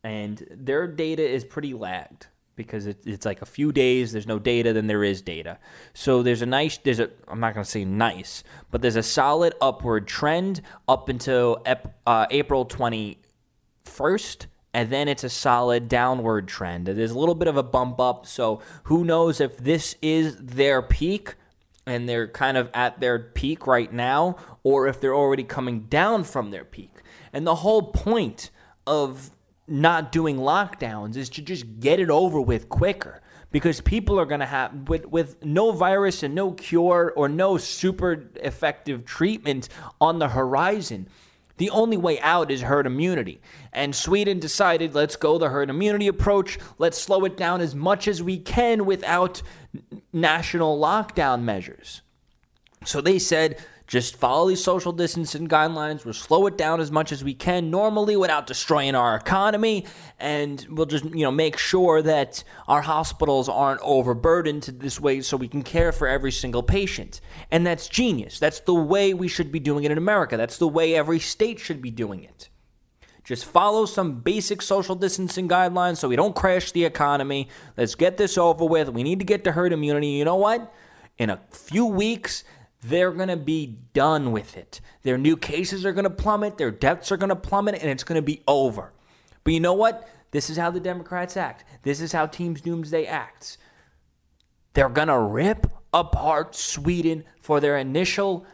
and 0.03 0.45
their 0.51 0.87
data 0.87 1.27
is 1.27 1.45
pretty 1.45 1.75
lagged 1.75 2.27
because 2.57 2.87
it, 2.87 2.99
it's 3.07 3.25
like 3.25 3.43
a 3.43 3.47
few 3.47 3.73
days. 3.73 4.13
There's 4.13 4.27
no 4.27 4.39
data, 4.39 4.73
then 4.73 4.87
there 4.87 5.05
is 5.05 5.23
data. 5.23 5.59
So 5.95 6.23
there's 6.23 6.43
a 6.43 6.47
nice. 6.47 6.79
There's 6.79 7.01
a. 7.01 7.11
I'm 7.29 7.41
not 7.41 7.55
going 7.55 7.65
to 7.65 7.71
say 7.71 7.85
nice, 7.85 8.45
but 8.71 8.83
there's 8.83 8.97
a 8.97 9.03
solid 9.03 9.55
upward 9.61 10.07
trend 10.07 10.63
up 10.89 11.09
until 11.09 11.63
ep, 11.65 11.99
uh, 12.07 12.27
April 12.31 12.67
21st. 12.67 14.47
And 14.73 14.89
then 14.89 15.09
it's 15.09 15.25
a 15.25 15.29
solid 15.29 15.89
downward 15.89 16.47
trend. 16.47 16.87
There's 16.87 17.11
a 17.11 17.19
little 17.19 17.35
bit 17.35 17.49
of 17.49 17.57
a 17.57 17.63
bump 17.63 17.99
up. 17.99 18.25
So 18.25 18.63
who 18.85 19.05
knows 19.05 19.41
if 19.41 19.57
this 19.57 19.97
is 20.01 20.37
their 20.37 20.81
peak 20.81 21.35
and 21.87 22.09
they're 22.09 22.29
kind 22.29 22.57
of 22.57 22.71
at 22.73 23.01
their 23.01 23.19
peak 23.19 23.67
right 23.67 23.93
now, 23.93 24.37
or 24.63 24.87
if 24.87 25.01
they're 25.01 25.15
already 25.15 25.43
coming 25.43 25.87
down 25.87 26.23
from 26.23 26.53
their 26.53 26.65
peak. 26.65 26.93
And 27.33 27.45
the 27.45 27.57
whole 27.57 27.83
point 27.91 28.51
of 28.87 29.31
not 29.71 30.13
doing 30.13 30.37
lockdowns 30.37 31.17
is 31.17 31.29
to 31.31 31.43
just 31.43 31.81
get 31.81 32.01
it 32.01 32.11
over 32.11 32.41
with 32.41 32.69
quicker. 32.69 33.23
Because 33.53 33.81
people 33.81 34.21
are 34.21 34.27
going 34.27 34.41
to 34.41 34.47
have 34.47 34.89
with 34.89 35.07
with 35.07 35.45
no 35.45 35.73
virus 35.73 36.23
and 36.23 36.37
no 36.37 36.53
cure 36.53 37.13
or 37.17 37.29
no 37.29 37.57
super 37.57 38.31
effective 38.37 39.05
treatment 39.05 39.69
on 40.01 40.21
the 40.21 40.29
horizon 40.29 41.09
the 41.61 41.69
only 41.69 41.99
way 41.99 42.19
out 42.21 42.51
is 42.51 42.63
herd 42.63 42.87
immunity. 42.87 43.39
And 43.71 43.95
sweden 43.95 44.41
decided 44.41 44.95
let's 44.95 45.17
go 45.17 45.37
the 45.37 45.51
herd 45.51 45.69
immunity 45.69 46.09
approach. 46.09 46.59
Let's 46.79 46.97
slow 46.97 47.27
it 47.27 47.37
down 47.37 47.61
as 47.61 47.75
much 47.75 48.09
as 48.09 48.23
we 48.23 48.39
can 48.39 48.87
without 48.87 49.43
national 50.11 50.81
lockdown 50.81 51.43
measures. 51.43 52.01
So 52.87 53.03
they 53.03 53.19
said 53.19 53.63
just 53.91 54.15
follow 54.15 54.49
these 54.49 54.63
social 54.63 54.93
distancing 54.93 55.49
guidelines. 55.49 56.05
We'll 56.05 56.15
slow 56.15 56.47
it 56.47 56.57
down 56.57 56.81
as 56.81 56.93
much 56.93 57.11
as 57.11 57.25
we 57.25 57.35
can 57.35 57.73
normally 57.73 58.17
without 58.17 58.47
destroying 58.47 58.95
our 58.95 59.17
economy. 59.17 59.85
And 60.21 60.65
we'll 60.71 60.87
just, 60.87 61.05
you 61.07 61.25
know, 61.25 61.33
make 61.33 61.59
sure 61.59 62.01
that 62.01 62.45
our 62.69 62.83
hospitals 62.83 63.49
aren't 63.49 63.81
overburdened 63.83 64.63
this 64.79 65.01
way 65.01 65.23
so 65.23 65.37
we 65.37 65.49
can 65.49 65.65
care 65.65 65.91
for 65.91 66.07
every 66.07 66.31
single 66.31 66.63
patient. 66.63 67.21
And 67.51 67.67
that's 67.67 67.89
genius. 67.89 68.39
That's 68.39 68.61
the 68.61 68.75
way 68.75 69.13
we 69.13 69.27
should 69.27 69.51
be 69.51 69.59
doing 69.59 69.83
it 69.83 69.91
in 69.91 69.99
America. 69.99 70.37
That's 70.37 70.59
the 70.59 70.69
way 70.69 70.95
every 70.95 71.19
state 71.19 71.59
should 71.59 71.83
be 71.83 71.91
doing 71.91 72.23
it. 72.23 72.49
Just 73.25 73.45
follow 73.45 73.87
some 73.87 74.21
basic 74.21 74.63
social 74.63 74.95
distancing 74.95 75.49
guidelines 75.49 75.97
so 75.97 76.09
we 76.09 76.15
don't 76.15 76.37
crash 76.37 76.71
the 76.71 76.85
economy. 76.85 77.49
Let's 77.77 77.97
get 77.97 78.19
this 78.19 78.39
over 78.39 78.65
with. 78.65 78.89
We 78.91 79.03
need 79.03 79.19
to 79.19 79.25
get 79.25 79.43
to 79.45 79.53
herd 79.53 79.73
immunity. 79.73 80.11
You 80.11 80.25
know 80.25 80.37
what? 80.37 80.73
In 81.19 81.29
a 81.29 81.41
few 81.51 81.87
weeks, 81.87 82.45
they're 82.83 83.13
going 83.13 83.29
to 83.29 83.37
be 83.37 83.79
done 83.93 84.33
with 84.33 84.57
it. 84.57 84.81
Their 85.03 85.19
new 85.19 85.37
cases 85.37 85.85
are 85.85 85.93
going 85.93 86.05
to 86.05 86.11
plummet, 86.11 86.59
their 86.59 86.71
deaths 86.71 87.13
are 87.13 87.17
going 87.17 87.29
to 87.31 87.37
plummet, 87.37 87.77
and 87.81 87.91
it's 87.91 88.05
going 88.05 88.17
to 88.17 88.23
be 88.23 88.43
over. 88.49 88.93
But 89.45 89.53
you 89.53 89.61
know 89.61 89.75
what? 89.75 90.09
This 90.31 90.49
is 90.49 90.57
how 90.57 90.71
the 90.71 90.81
Democrats 90.81 91.37
act. 91.37 91.65
This 91.83 92.01
is 92.01 92.13
how 92.13 92.27
Teams 92.27 92.61
Doomsday 92.61 93.07
acts. 93.07 93.59
They're 94.75 94.89
going 94.89 95.09
to 95.09 95.19
rip 95.19 95.67
apart 95.93 96.55
Sweden 96.55 97.25
for 97.41 97.61
their 97.61 97.77
initial 97.79 98.47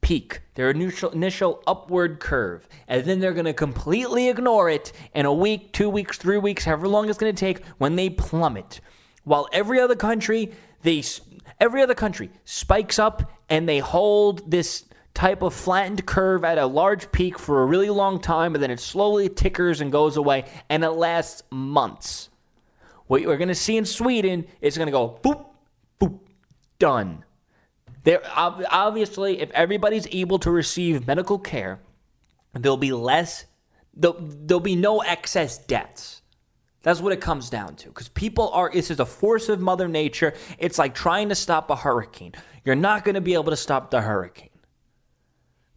peak, 0.00 0.42
their 0.54 0.70
initial, 0.70 1.10
initial 1.10 1.62
upward 1.66 2.20
curve. 2.20 2.68
And 2.86 3.04
then 3.04 3.20
they're 3.20 3.32
going 3.32 3.46
to 3.46 3.54
completely 3.54 4.28
ignore 4.28 4.70
it 4.70 4.92
in 5.14 5.26
a 5.26 5.32
week, 5.32 5.72
two 5.72 5.88
weeks, 5.88 6.18
three 6.18 6.38
weeks, 6.38 6.64
however 6.64 6.86
long 6.86 7.08
it's 7.08 7.18
going 7.18 7.34
to 7.34 7.40
take 7.40 7.64
when 7.78 7.96
they 7.96 8.10
plummet. 8.10 8.80
While 9.24 9.48
every 9.52 9.80
other 9.80 9.96
country, 9.96 10.52
they 10.82 11.02
every 11.60 11.82
other 11.82 11.94
country 11.94 12.30
spikes 12.44 12.98
up 12.98 13.30
and 13.48 13.68
they 13.68 13.78
hold 13.78 14.50
this 14.50 14.84
type 15.14 15.42
of 15.42 15.54
flattened 15.54 16.04
curve 16.04 16.44
at 16.44 16.58
a 16.58 16.66
large 16.66 17.10
peak 17.12 17.38
for 17.38 17.62
a 17.62 17.66
really 17.66 17.90
long 17.90 18.20
time 18.20 18.54
and 18.54 18.62
then 18.62 18.70
it 18.70 18.80
slowly 18.80 19.28
tickers 19.28 19.80
and 19.80 19.92
goes 19.92 20.16
away 20.16 20.44
and 20.68 20.82
it 20.82 20.90
lasts 20.90 21.42
months. 21.50 22.28
What 23.06 23.22
you're 23.22 23.36
going 23.36 23.48
to 23.48 23.54
see 23.54 23.76
in 23.76 23.84
Sweden 23.84 24.46
is 24.60 24.76
going 24.76 24.86
to 24.86 24.92
go 24.92 25.20
boop 25.22 25.46
boop 26.00 26.18
done. 26.78 27.24
There 28.02 28.22
obviously 28.34 29.40
if 29.40 29.50
everybody's 29.52 30.08
able 30.10 30.38
to 30.40 30.50
receive 30.50 31.06
medical 31.06 31.38
care, 31.38 31.80
there'll 32.52 32.76
be 32.76 32.92
less 32.92 33.46
there'll, 33.96 34.16
there'll 34.18 34.60
be 34.60 34.76
no 34.76 35.00
excess 35.00 35.58
deaths. 35.58 36.22
That's 36.84 37.00
what 37.00 37.14
it 37.14 37.20
comes 37.20 37.48
down 37.48 37.76
to. 37.76 37.88
Because 37.88 38.08
people 38.08 38.50
are, 38.50 38.70
this 38.70 38.90
is 38.90 39.00
a 39.00 39.06
force 39.06 39.48
of 39.48 39.58
Mother 39.58 39.88
Nature. 39.88 40.34
It's 40.58 40.78
like 40.78 40.94
trying 40.94 41.30
to 41.30 41.34
stop 41.34 41.70
a 41.70 41.76
hurricane. 41.76 42.32
You're 42.62 42.76
not 42.76 43.04
going 43.04 43.14
to 43.14 43.22
be 43.22 43.32
able 43.32 43.50
to 43.50 43.56
stop 43.56 43.90
the 43.90 44.02
hurricane. 44.02 44.50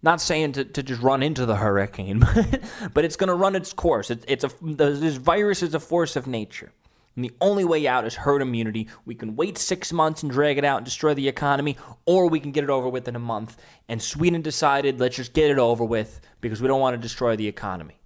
Not 0.03 0.21
saying 0.21 0.51
to, 0.53 0.65
to 0.65 0.83
just 0.83 1.01
run 1.01 1.23
into 1.23 1.45
the 1.45 1.55
hurricane, 1.55 2.19
but, 2.93 3.05
it's 3.05 3.15
going 3.15 3.29
to 3.29 3.33
run 3.33 3.55
its 3.55 3.71
course. 3.71 4.11
It, 4.11 4.25
it's 4.27 4.43
a, 4.43 4.51
this 4.61 5.15
virus 5.15 5.63
is 5.63 5.73
a 5.73 5.79
force 5.79 6.17
of 6.17 6.27
nature. 6.27 6.73
And 7.15 7.23
the 7.23 7.33
only 7.39 7.63
way 7.63 7.87
out 7.87 8.05
is 8.05 8.13
herd 8.13 8.41
immunity. 8.41 8.89
We 9.05 9.15
can 9.15 9.37
wait 9.37 9.57
six 9.57 9.93
months 9.93 10.23
and 10.23 10.31
drag 10.31 10.57
it 10.57 10.65
out 10.65 10.77
and 10.77 10.85
destroy 10.85 11.13
the 11.13 11.27
economy, 11.27 11.77
or 12.05 12.27
we 12.27 12.41
can 12.41 12.51
get 12.51 12.65
it 12.65 12.69
over 12.69 12.89
with 12.89 13.07
in 13.07 13.15
a 13.15 13.19
month. 13.19 13.57
And 13.87 14.01
Sweden 14.01 14.41
decided, 14.41 14.99
let's 14.99 15.15
just 15.15 15.33
get 15.33 15.49
it 15.49 15.57
over 15.57 15.85
with 15.85 16.19
because 16.41 16.61
we 16.61 16.67
don't 16.67 16.81
want 16.81 16.95
to 16.95 17.01
destroy 17.01 17.35
the 17.37 17.47
economy. 17.47 17.99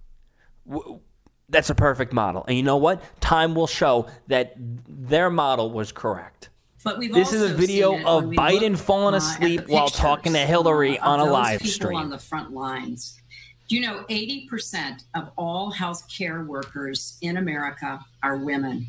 That's 1.48 1.70
a 1.70 1.74
perfect 1.74 2.12
model. 2.12 2.44
And 2.46 2.56
you 2.56 2.62
know 2.62 2.76
what? 2.76 3.02
Time 3.20 3.54
will 3.54 3.66
show 3.66 4.08
that 4.28 4.54
their 4.56 5.30
model 5.30 5.70
was 5.70 5.92
correct. 5.92 6.48
But 6.84 6.98
we've 6.98 7.12
This 7.12 7.32
is 7.32 7.42
a 7.42 7.54
video 7.54 7.94
of 8.04 8.24
Biden 8.24 8.72
look, 8.72 8.80
falling 8.80 9.14
uh, 9.14 9.18
asleep 9.18 9.68
while 9.68 9.88
talking 9.88 10.32
to 10.32 10.40
Hillary 10.40 10.98
on 10.98 11.20
a 11.20 11.24
live 11.24 11.62
stream. 11.62 11.96
on 11.96 12.10
the 12.10 12.18
front 12.18 12.52
lines. 12.52 13.20
You 13.68 13.80
know 13.80 14.04
80% 14.10 15.04
of 15.14 15.30
all 15.38 15.72
healthcare 15.72 16.44
workers 16.46 17.16
in 17.22 17.36
America 17.36 18.04
are 18.22 18.36
women? 18.36 18.86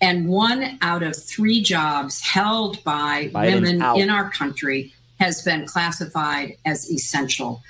And 0.00 0.28
one 0.28 0.78
out 0.80 1.02
of 1.02 1.14
three 1.14 1.62
jobs 1.62 2.20
held 2.20 2.82
by 2.84 3.30
Biden's 3.34 3.54
women 3.54 3.82
out. 3.82 3.98
in 3.98 4.08
our 4.08 4.30
country 4.30 4.94
has 5.20 5.42
been 5.42 5.66
classified 5.66 6.56
as 6.64 6.90
essential. 6.90 7.62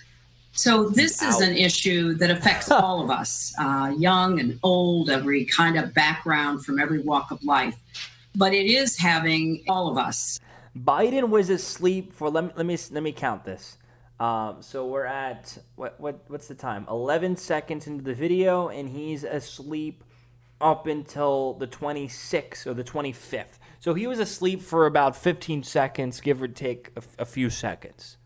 So 0.52 0.88
this 0.88 1.22
is 1.22 1.40
an 1.40 1.56
issue 1.56 2.14
that 2.14 2.30
affects 2.30 2.70
all 2.70 3.02
of 3.02 3.10
us, 3.10 3.54
uh, 3.58 3.94
young 3.96 4.40
and 4.40 4.58
old, 4.62 5.08
every 5.08 5.44
kind 5.44 5.78
of 5.78 5.94
background 5.94 6.64
from 6.64 6.78
every 6.78 7.00
walk 7.00 7.30
of 7.30 7.42
life. 7.44 7.76
But 8.34 8.52
it 8.52 8.66
is 8.66 8.96
having 8.98 9.62
all 9.68 9.88
of 9.88 9.96
us. 9.96 10.40
Biden 10.76 11.30
was 11.30 11.50
asleep 11.50 12.12
for 12.12 12.30
let 12.30 12.44
me 12.44 12.50
let 12.56 12.66
me 12.66 12.78
let 12.90 13.02
me 13.02 13.12
count 13.12 13.44
this. 13.44 13.78
Um, 14.18 14.58
so 14.60 14.86
we're 14.86 15.06
at 15.06 15.56
what 15.76 15.98
what 15.98 16.20
what's 16.28 16.46
the 16.46 16.54
time? 16.54 16.86
Eleven 16.88 17.36
seconds 17.36 17.86
into 17.86 18.04
the 18.04 18.14
video, 18.14 18.68
and 18.68 18.88
he's 18.88 19.24
asleep 19.24 20.04
up 20.60 20.86
until 20.86 21.54
the 21.54 21.66
26th 21.66 22.66
or 22.66 22.74
the 22.74 22.84
25th. 22.84 23.58
So 23.78 23.94
he 23.94 24.06
was 24.06 24.18
asleep 24.18 24.60
for 24.60 24.84
about 24.84 25.16
15 25.16 25.62
seconds, 25.62 26.20
give 26.20 26.42
or 26.42 26.48
take 26.48 26.90
a, 26.96 27.22
a 27.22 27.24
few 27.24 27.48
seconds. 27.48 28.18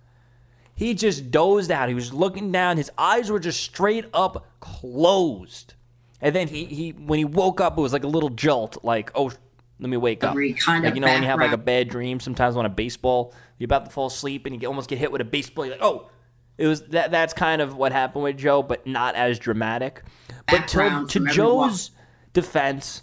He 0.75 0.95
just 0.95 1.31
dozed 1.31 1.71
out. 1.71 1.89
He 1.89 1.95
was 1.95 2.13
looking 2.13 2.51
down. 2.51 2.77
His 2.77 2.91
eyes 2.99 3.31
were 3.31 3.39
just 3.39 3.61
straight 3.61 4.07
up 4.13 4.47
closed. 4.61 5.75
And 6.21 6.35
then 6.35 6.49
he, 6.49 6.65
he 6.65 6.91
when 6.91 7.19
he 7.19 7.25
woke 7.25 7.61
up, 7.61 7.79
it 7.79 7.81
was 7.81 7.93
like 7.93 8.05
a 8.05 8.09
little 8.09 8.31
jolt, 8.31 8.83
like, 8.83 9.13
oh, 9.15 9.31
let 9.79 9.91
me 9.91 9.97
wake 9.97 10.25
up. 10.25 10.35
Kind 10.35 10.85
like, 10.85 10.93
of 10.93 10.95
you 10.95 11.01
know, 11.01 11.09
when 11.09 11.23
you 11.23 11.29
have 11.29 11.41
like 11.41 11.53
a 11.53 11.59
bad 11.59 11.89
dream, 11.89 12.19
sometimes 12.19 12.57
on 12.57 12.65
a 12.65 12.71
baseball, 12.71 13.35
you're 13.59 13.67
about 13.67 13.85
to 13.85 13.91
fall 13.91 14.07
asleep 14.07 14.47
and 14.47 14.55
you 14.55 14.61
get, 14.61 14.69
almost 14.69 14.89
get 14.89 14.99
hit 14.99 15.13
with 15.13 15.21
a 15.21 15.25
baseball. 15.25 15.67
You're 15.67 15.75
like, 15.75 15.85
oh, 15.85 16.09
it 16.57 16.67
was 16.67 16.83
that. 16.89 17.11
That's 17.11 17.35
kind 17.35 17.61
of 17.61 17.77
what 17.77 17.93
happened 17.93 18.25
with 18.25 18.39
Joe, 18.39 18.63
but 18.63 18.87
not 18.87 19.15
as 19.17 19.39
dramatic. 19.39 20.03
But 20.49 20.69
to, 20.69 21.07
to. 21.09 21.27
Joe's 21.27 21.91
defense, 22.33 23.03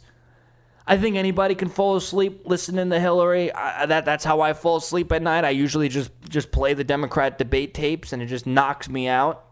I 0.92 0.98
think 0.98 1.16
anybody 1.16 1.56
can 1.56 1.70
fall 1.70 1.96
asleep 1.96 2.42
listening 2.44 2.90
to 2.90 3.00
Hillary. 3.00 3.50
I, 3.54 3.86
that 3.86 4.04
that's 4.04 4.26
how 4.26 4.42
I 4.42 4.52
fall 4.52 4.76
asleep 4.76 5.10
at 5.14 5.22
night. 5.22 5.46
I 5.46 5.52
usually 5.52 5.88
just 5.88 6.12
just 6.28 6.52
play 6.52 6.74
the 6.74 6.84
Democrat 6.84 7.38
debate 7.38 7.74
tapes, 7.74 8.12
and 8.12 8.22
it 8.22 8.26
just 8.26 8.46
knocks 8.46 8.90
me 8.90 9.08
out. 9.08 9.46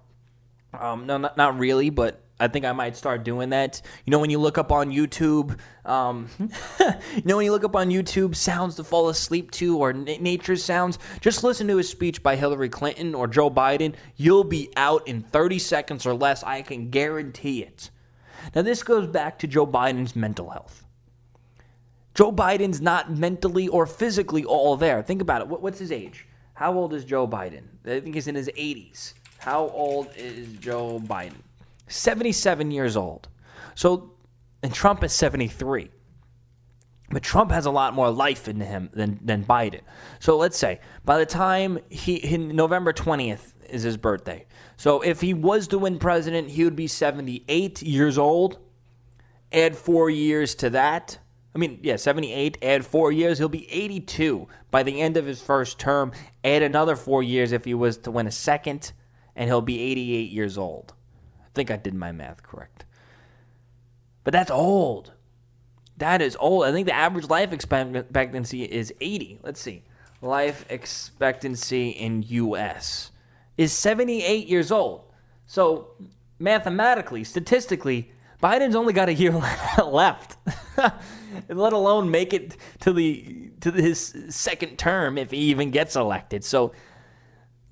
Um, 0.77 1.05
no, 1.05 1.15
not, 1.15 1.37
not 1.37 1.57
really, 1.57 1.91
but 1.91 2.21
I 2.41 2.49
think 2.49 2.65
I 2.65 2.73
might 2.73 2.97
start 2.97 3.23
doing 3.23 3.51
that. 3.51 3.81
You 4.05 4.11
know, 4.11 4.19
when 4.19 4.29
you 4.29 4.37
look 4.37 4.57
up 4.57 4.73
on 4.73 4.91
YouTube, 4.91 5.57
um, 5.85 6.27
you 6.81 7.21
know, 7.23 7.37
when 7.37 7.45
you 7.45 7.53
look 7.53 7.63
up 7.63 7.77
on 7.77 7.89
YouTube 7.89 8.35
sounds 8.35 8.75
to 8.75 8.83
fall 8.83 9.07
asleep 9.07 9.49
to 9.51 9.77
or 9.77 9.93
na- 9.93 10.17
nature 10.19 10.57
sounds, 10.57 10.99
just 11.21 11.41
listen 11.41 11.69
to 11.69 11.77
a 11.77 11.83
speech 11.85 12.21
by 12.21 12.35
Hillary 12.35 12.67
Clinton 12.67 13.15
or 13.15 13.27
Joe 13.27 13.49
Biden. 13.49 13.95
You'll 14.17 14.43
be 14.43 14.73
out 14.75 15.07
in 15.07 15.21
30 15.21 15.57
seconds 15.59 16.05
or 16.05 16.13
less. 16.13 16.43
I 16.43 16.63
can 16.63 16.89
guarantee 16.89 17.63
it. 17.63 17.91
Now, 18.53 18.61
this 18.61 18.83
goes 18.83 19.07
back 19.07 19.39
to 19.39 19.47
Joe 19.47 19.65
Biden's 19.65 20.17
mental 20.17 20.49
health. 20.49 20.83
Joe 22.13 22.31
Biden's 22.31 22.81
not 22.81 23.11
mentally 23.11 23.67
or 23.67 23.85
physically 23.85 24.43
all 24.43 24.75
there. 24.75 25.01
Think 25.01 25.21
about 25.21 25.41
it. 25.41 25.47
What, 25.47 25.61
what's 25.61 25.79
his 25.79 25.91
age? 25.91 26.27
How 26.53 26.73
old 26.73 26.93
is 26.93 27.05
Joe 27.05 27.27
Biden? 27.27 27.63
I 27.85 27.99
think 27.99 28.15
he's 28.15 28.27
in 28.27 28.35
his 28.35 28.49
80s. 28.49 29.13
How 29.37 29.69
old 29.69 30.09
is 30.17 30.51
Joe 30.57 30.99
Biden? 30.99 31.41
77 31.87 32.71
years 32.71 32.97
old. 32.97 33.29
So, 33.75 34.11
and 34.61 34.73
Trump 34.73 35.03
is 35.03 35.13
73. 35.13 35.89
But 37.11 37.23
Trump 37.23 37.51
has 37.51 37.65
a 37.65 37.71
lot 37.71 37.93
more 37.93 38.11
life 38.11 38.47
in 38.47 38.59
him 38.59 38.89
than, 38.93 39.19
than 39.23 39.43
Biden. 39.43 39.81
So 40.19 40.37
let's 40.37 40.57
say 40.57 40.79
by 41.05 41.17
the 41.17 41.25
time 41.25 41.79
he, 41.89 42.37
November 42.37 42.93
20th 42.93 43.53
is 43.69 43.83
his 43.83 43.97
birthday. 43.97 44.45
So 44.77 45.01
if 45.01 45.21
he 45.21 45.33
was 45.33 45.67
to 45.69 45.79
win 45.79 45.97
president, 45.97 46.49
he 46.49 46.63
would 46.63 46.75
be 46.75 46.87
78 46.87 47.81
years 47.81 48.17
old. 48.17 48.59
Add 49.51 49.75
four 49.75 50.09
years 50.09 50.53
to 50.55 50.69
that. 50.71 51.17
I 51.59 51.67
mean, 51.67 51.79
yeah, 51.83 51.97
78, 51.97 52.57
add 52.61 52.85
four 52.85 53.11
years, 53.11 53.37
he'll 53.37 53.49
be 53.49 53.69
82 53.69 54.47
by 54.71 54.81
the 54.81 55.01
end 55.01 55.17
of 55.17 55.25
his 55.25 55.41
first 55.41 55.77
term. 55.77 56.13
Add 56.41 56.61
another 56.61 56.95
four 56.95 57.21
years 57.21 57.51
if 57.51 57.65
he 57.65 57.73
was 57.73 57.97
to 57.97 58.11
win 58.11 58.27
a 58.27 58.31
second, 58.31 58.93
and 59.35 59.49
he'll 59.49 59.59
be 59.59 59.77
88 59.81 60.31
years 60.31 60.57
old. 60.57 60.93
I 61.41 61.49
think 61.53 61.69
I 61.69 61.75
did 61.75 61.93
my 61.93 62.13
math 62.13 62.43
correct. 62.43 62.85
But 64.23 64.31
that's 64.31 64.49
old. 64.49 65.11
That 65.97 66.21
is 66.21 66.37
old. 66.39 66.63
I 66.63 66.71
think 66.71 66.87
the 66.87 66.95
average 66.95 67.27
life 67.27 67.51
expectancy 67.51 68.63
is 68.63 68.93
80. 69.01 69.39
Let's 69.43 69.59
see. 69.59 69.83
Life 70.21 70.65
expectancy 70.69 71.89
in 71.89 72.23
US 72.23 73.11
is 73.57 73.73
78 73.73 74.47
years 74.47 74.71
old. 74.71 75.11
So, 75.45 75.89
mathematically, 76.39 77.25
statistically, 77.25 78.13
Biden's 78.41 78.77
only 78.77 78.93
got 78.93 79.09
a 79.09 79.13
year 79.13 79.33
left. 79.83 80.37
Let 81.49 81.73
alone 81.73 82.11
make 82.11 82.33
it 82.33 82.57
to 82.81 82.93
the 82.93 83.51
to 83.61 83.71
his 83.71 84.15
second 84.29 84.77
term 84.77 85.17
if 85.17 85.31
he 85.31 85.37
even 85.37 85.71
gets 85.71 85.95
elected. 85.95 86.43
So, 86.43 86.73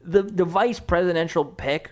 the 0.02 0.24
the 0.24 0.46
vice 0.46 0.80
presidential 0.80 1.46
pick 1.46 1.91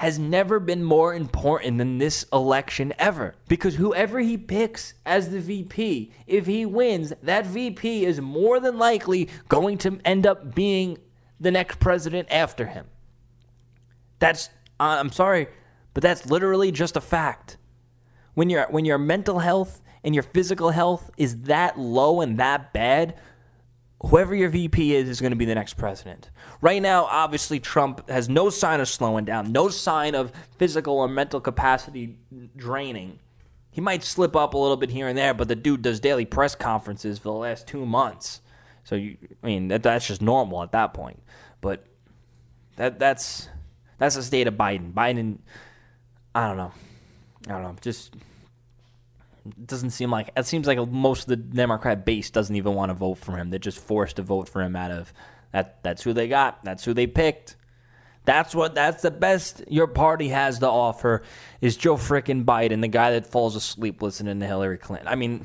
has 0.00 0.18
never 0.18 0.58
been 0.58 0.82
more 0.82 1.12
important 1.12 1.76
than 1.76 1.98
this 1.98 2.24
election 2.32 2.90
ever. 2.98 3.34
Because 3.48 3.74
whoever 3.74 4.18
he 4.20 4.38
picks 4.38 4.94
as 5.04 5.28
the 5.28 5.40
VP, 5.40 6.10
if 6.26 6.46
he 6.46 6.64
wins, 6.64 7.12
that 7.22 7.44
VP 7.44 8.06
is 8.06 8.18
more 8.18 8.58
than 8.60 8.78
likely 8.78 9.28
going 9.50 9.76
to 9.76 10.00
end 10.02 10.26
up 10.26 10.54
being 10.54 10.96
the 11.38 11.50
next 11.50 11.80
president 11.80 12.28
after 12.30 12.64
him. 12.64 12.86
That's 14.20 14.48
uh, 14.80 14.96
I'm 14.98 15.12
sorry, 15.12 15.48
but 15.92 16.02
that's 16.02 16.24
literally 16.24 16.72
just 16.72 16.96
a 16.96 17.00
fact. 17.02 17.58
When 18.32 18.48
your 18.48 18.68
when 18.70 18.86
your 18.86 18.96
mental 18.96 19.40
health 19.40 19.82
and 20.04 20.14
your 20.14 20.22
physical 20.22 20.70
health 20.70 21.10
is 21.16 21.42
that 21.42 21.78
low 21.78 22.20
and 22.20 22.38
that 22.38 22.72
bad, 22.72 23.16
whoever 24.02 24.34
your 24.34 24.48
VP 24.48 24.94
is 24.94 25.08
is 25.08 25.20
going 25.20 25.32
to 25.32 25.36
be 25.36 25.44
the 25.44 25.54
next 25.54 25.74
president. 25.74 26.30
Right 26.60 26.80
now, 26.80 27.04
obviously, 27.04 27.60
Trump 27.60 28.08
has 28.08 28.28
no 28.28 28.50
sign 28.50 28.80
of 28.80 28.88
slowing 28.88 29.24
down, 29.24 29.52
no 29.52 29.68
sign 29.68 30.14
of 30.14 30.32
physical 30.58 30.98
or 30.98 31.08
mental 31.08 31.40
capacity 31.40 32.18
draining. 32.56 33.18
He 33.70 33.80
might 33.80 34.02
slip 34.02 34.34
up 34.34 34.54
a 34.54 34.58
little 34.58 34.76
bit 34.76 34.90
here 34.90 35.06
and 35.06 35.16
there, 35.16 35.34
but 35.34 35.48
the 35.48 35.56
dude 35.56 35.82
does 35.82 36.00
daily 36.00 36.24
press 36.24 36.54
conferences 36.54 37.18
for 37.18 37.28
the 37.28 37.38
last 37.38 37.66
two 37.66 37.86
months. 37.86 38.40
So 38.84 38.96
you, 38.96 39.16
I 39.42 39.46
mean, 39.46 39.68
that, 39.68 39.82
that's 39.82 40.06
just 40.06 40.22
normal 40.22 40.62
at 40.62 40.72
that 40.72 40.94
point. 40.94 41.22
But 41.60 41.84
that 42.76 42.98
that's 42.98 43.48
that's 43.98 44.16
the 44.16 44.22
state 44.22 44.46
of 44.46 44.54
Biden. 44.54 44.92
Biden, 44.92 45.38
I 46.34 46.48
don't 46.48 46.56
know, 46.56 46.72
I 47.46 47.52
don't 47.52 47.62
know, 47.62 47.76
just 47.80 48.14
it 49.46 49.66
doesn't 49.66 49.90
seem 49.90 50.10
like 50.10 50.30
it 50.36 50.46
seems 50.46 50.66
like 50.66 50.78
most 50.88 51.22
of 51.22 51.28
the 51.28 51.36
Democrat 51.36 52.04
base 52.04 52.30
doesn't 52.30 52.54
even 52.54 52.74
want 52.74 52.90
to 52.90 52.94
vote 52.94 53.18
for 53.18 53.36
him. 53.36 53.50
They're 53.50 53.58
just 53.58 53.78
forced 53.78 54.16
to 54.16 54.22
vote 54.22 54.48
for 54.48 54.62
him 54.62 54.76
out 54.76 54.90
of 54.90 55.12
that. 55.52 55.82
That's 55.82 56.02
who 56.02 56.12
they 56.12 56.28
got. 56.28 56.64
That's 56.64 56.84
who 56.84 56.94
they 56.94 57.06
picked. 57.06 57.56
That's 58.24 58.54
what. 58.54 58.74
That's 58.74 59.02
the 59.02 59.10
best 59.10 59.64
your 59.68 59.86
party 59.86 60.28
has 60.28 60.58
to 60.60 60.68
offer 60.68 61.22
is 61.60 61.76
Joe 61.76 61.96
frickin' 61.96 62.44
Biden, 62.44 62.80
the 62.80 62.88
guy 62.88 63.12
that 63.12 63.26
falls 63.26 63.56
asleep 63.56 64.02
listening 64.02 64.40
to 64.40 64.46
Hillary 64.46 64.78
Clinton. 64.78 65.08
I 65.08 65.14
mean, 65.14 65.44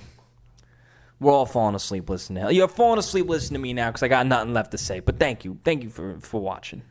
we're 1.20 1.32
all 1.32 1.46
falling 1.46 1.76
asleep 1.76 2.10
listening 2.10 2.36
to 2.36 2.40
Hillary. 2.42 2.56
You're 2.58 2.68
falling 2.68 3.00
asleep 3.00 3.28
listening 3.28 3.60
to 3.60 3.64
me 3.64 3.74
now 3.74 3.90
because 3.90 4.04
I 4.04 4.08
got 4.10 4.28
nothing 4.28 4.54
left 4.54 4.72
to 4.72 4.78
say. 4.78 5.00
But 5.00 5.20
thank 5.20 5.46
you, 5.46 5.58
thank 5.64 5.84
you 5.84 5.90
for 5.90 6.20
for 6.20 6.42
watching. 6.42 6.82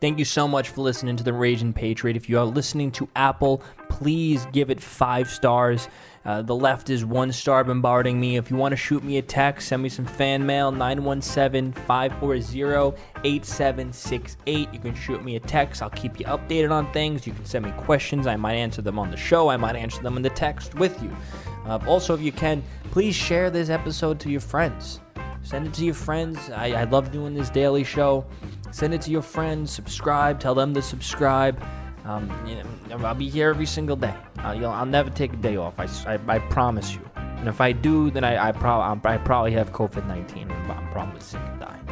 Thank 0.00 0.18
you 0.18 0.24
so 0.24 0.48
much 0.48 0.70
for 0.70 0.80
listening 0.80 1.18
to 1.18 1.24
the 1.24 1.34
Raging 1.34 1.74
Patriot. 1.74 2.16
If 2.16 2.30
you 2.30 2.38
are 2.38 2.46
listening 2.46 2.90
to 2.92 3.08
Apple, 3.14 3.62
please 3.90 4.46
give 4.50 4.70
it 4.70 4.80
five 4.80 5.28
stars. 5.28 5.88
Uh, 6.24 6.42
the 6.42 6.54
left 6.54 6.90
is 6.90 7.04
one 7.04 7.32
star 7.32 7.64
bombarding 7.64 8.20
me. 8.20 8.36
If 8.36 8.50
you 8.50 8.56
want 8.56 8.72
to 8.72 8.76
shoot 8.76 9.02
me 9.02 9.16
a 9.16 9.22
text, 9.22 9.68
send 9.68 9.82
me 9.82 9.88
some 9.88 10.04
fan 10.04 10.44
mail 10.44 10.70
917 10.70 11.72
540 11.72 13.02
8768. 13.24 14.68
You 14.72 14.78
can 14.80 14.94
shoot 14.94 15.24
me 15.24 15.36
a 15.36 15.40
text. 15.40 15.82
I'll 15.82 15.90
keep 15.90 16.20
you 16.20 16.26
updated 16.26 16.70
on 16.70 16.92
things. 16.92 17.26
You 17.26 17.32
can 17.32 17.46
send 17.46 17.64
me 17.64 17.72
questions. 17.72 18.26
I 18.26 18.36
might 18.36 18.54
answer 18.54 18.82
them 18.82 18.98
on 18.98 19.10
the 19.10 19.16
show. 19.16 19.48
I 19.48 19.56
might 19.56 19.76
answer 19.76 20.02
them 20.02 20.16
in 20.16 20.22
the 20.22 20.30
text 20.30 20.74
with 20.74 21.02
you. 21.02 21.16
Uh, 21.64 21.78
also, 21.86 22.14
if 22.14 22.20
you 22.20 22.32
can, 22.32 22.62
please 22.90 23.14
share 23.14 23.48
this 23.48 23.70
episode 23.70 24.20
to 24.20 24.30
your 24.30 24.40
friends. 24.40 25.00
Send 25.42 25.66
it 25.66 25.74
to 25.74 25.84
your 25.86 25.94
friends. 25.94 26.50
I, 26.50 26.72
I 26.72 26.84
love 26.84 27.12
doing 27.12 27.32
this 27.32 27.48
daily 27.48 27.84
show. 27.84 28.26
Send 28.72 28.92
it 28.92 29.00
to 29.02 29.10
your 29.10 29.22
friends. 29.22 29.70
Subscribe. 29.70 30.38
Tell 30.38 30.54
them 30.54 30.74
to 30.74 30.82
subscribe. 30.82 31.62
Um, 32.10 32.28
you 32.46 32.56
know, 32.56 33.06
I'll 33.06 33.14
be 33.14 33.28
here 33.28 33.50
every 33.50 33.66
single 33.66 33.94
day. 33.96 34.14
Uh, 34.44 34.52
you 34.52 34.62
know, 34.62 34.70
I'll 34.70 34.86
never 34.86 35.10
take 35.10 35.32
a 35.32 35.36
day 35.36 35.56
off. 35.56 35.78
I, 35.78 35.86
I, 36.14 36.18
I 36.26 36.38
promise 36.38 36.92
you. 36.94 37.08
And 37.14 37.48
if 37.48 37.60
I 37.60 37.72
do, 37.72 38.10
then 38.10 38.24
I 38.24 38.48
I, 38.48 38.52
prob- 38.52 39.06
I 39.06 39.16
probably 39.16 39.52
have 39.52 39.72
COVID 39.72 40.06
nineteen. 40.06 40.50
and 40.50 40.72
I'm 40.72 40.90
probably 40.90 41.20
sick 41.20 41.40
and 41.40 41.60
dying. 41.60 41.86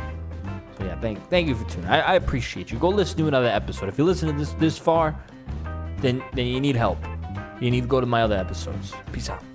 So 0.77 0.85
yeah, 0.85 1.01
thank 1.01 1.17
thank 1.31 1.49
you 1.49 1.55
for 1.55 1.69
tuning. 1.71 1.89
I, 1.89 2.01
I 2.01 2.15
appreciate 2.15 2.71
you. 2.71 2.79
Go 2.79 2.89
listen 2.89 3.17
to 3.19 3.29
another 3.29 3.49
episode. 3.49 3.89
If 3.89 3.97
you 3.97 4.05
listen 4.05 4.29
to 4.29 4.35
this 4.35 4.53
this 4.55 4.77
far, 4.77 5.15
then 5.99 6.23
then 6.35 6.47
you 6.47 6.61
need 6.61 6.77
help. 6.77 6.99
You 7.61 7.71
need 7.71 7.83
to 7.83 7.89
go 7.89 8.01
to 8.01 8.07
my 8.07 8.23
other 8.23 8.37
episodes. 8.37 8.93
Peace 9.13 9.31
out. 9.31 9.49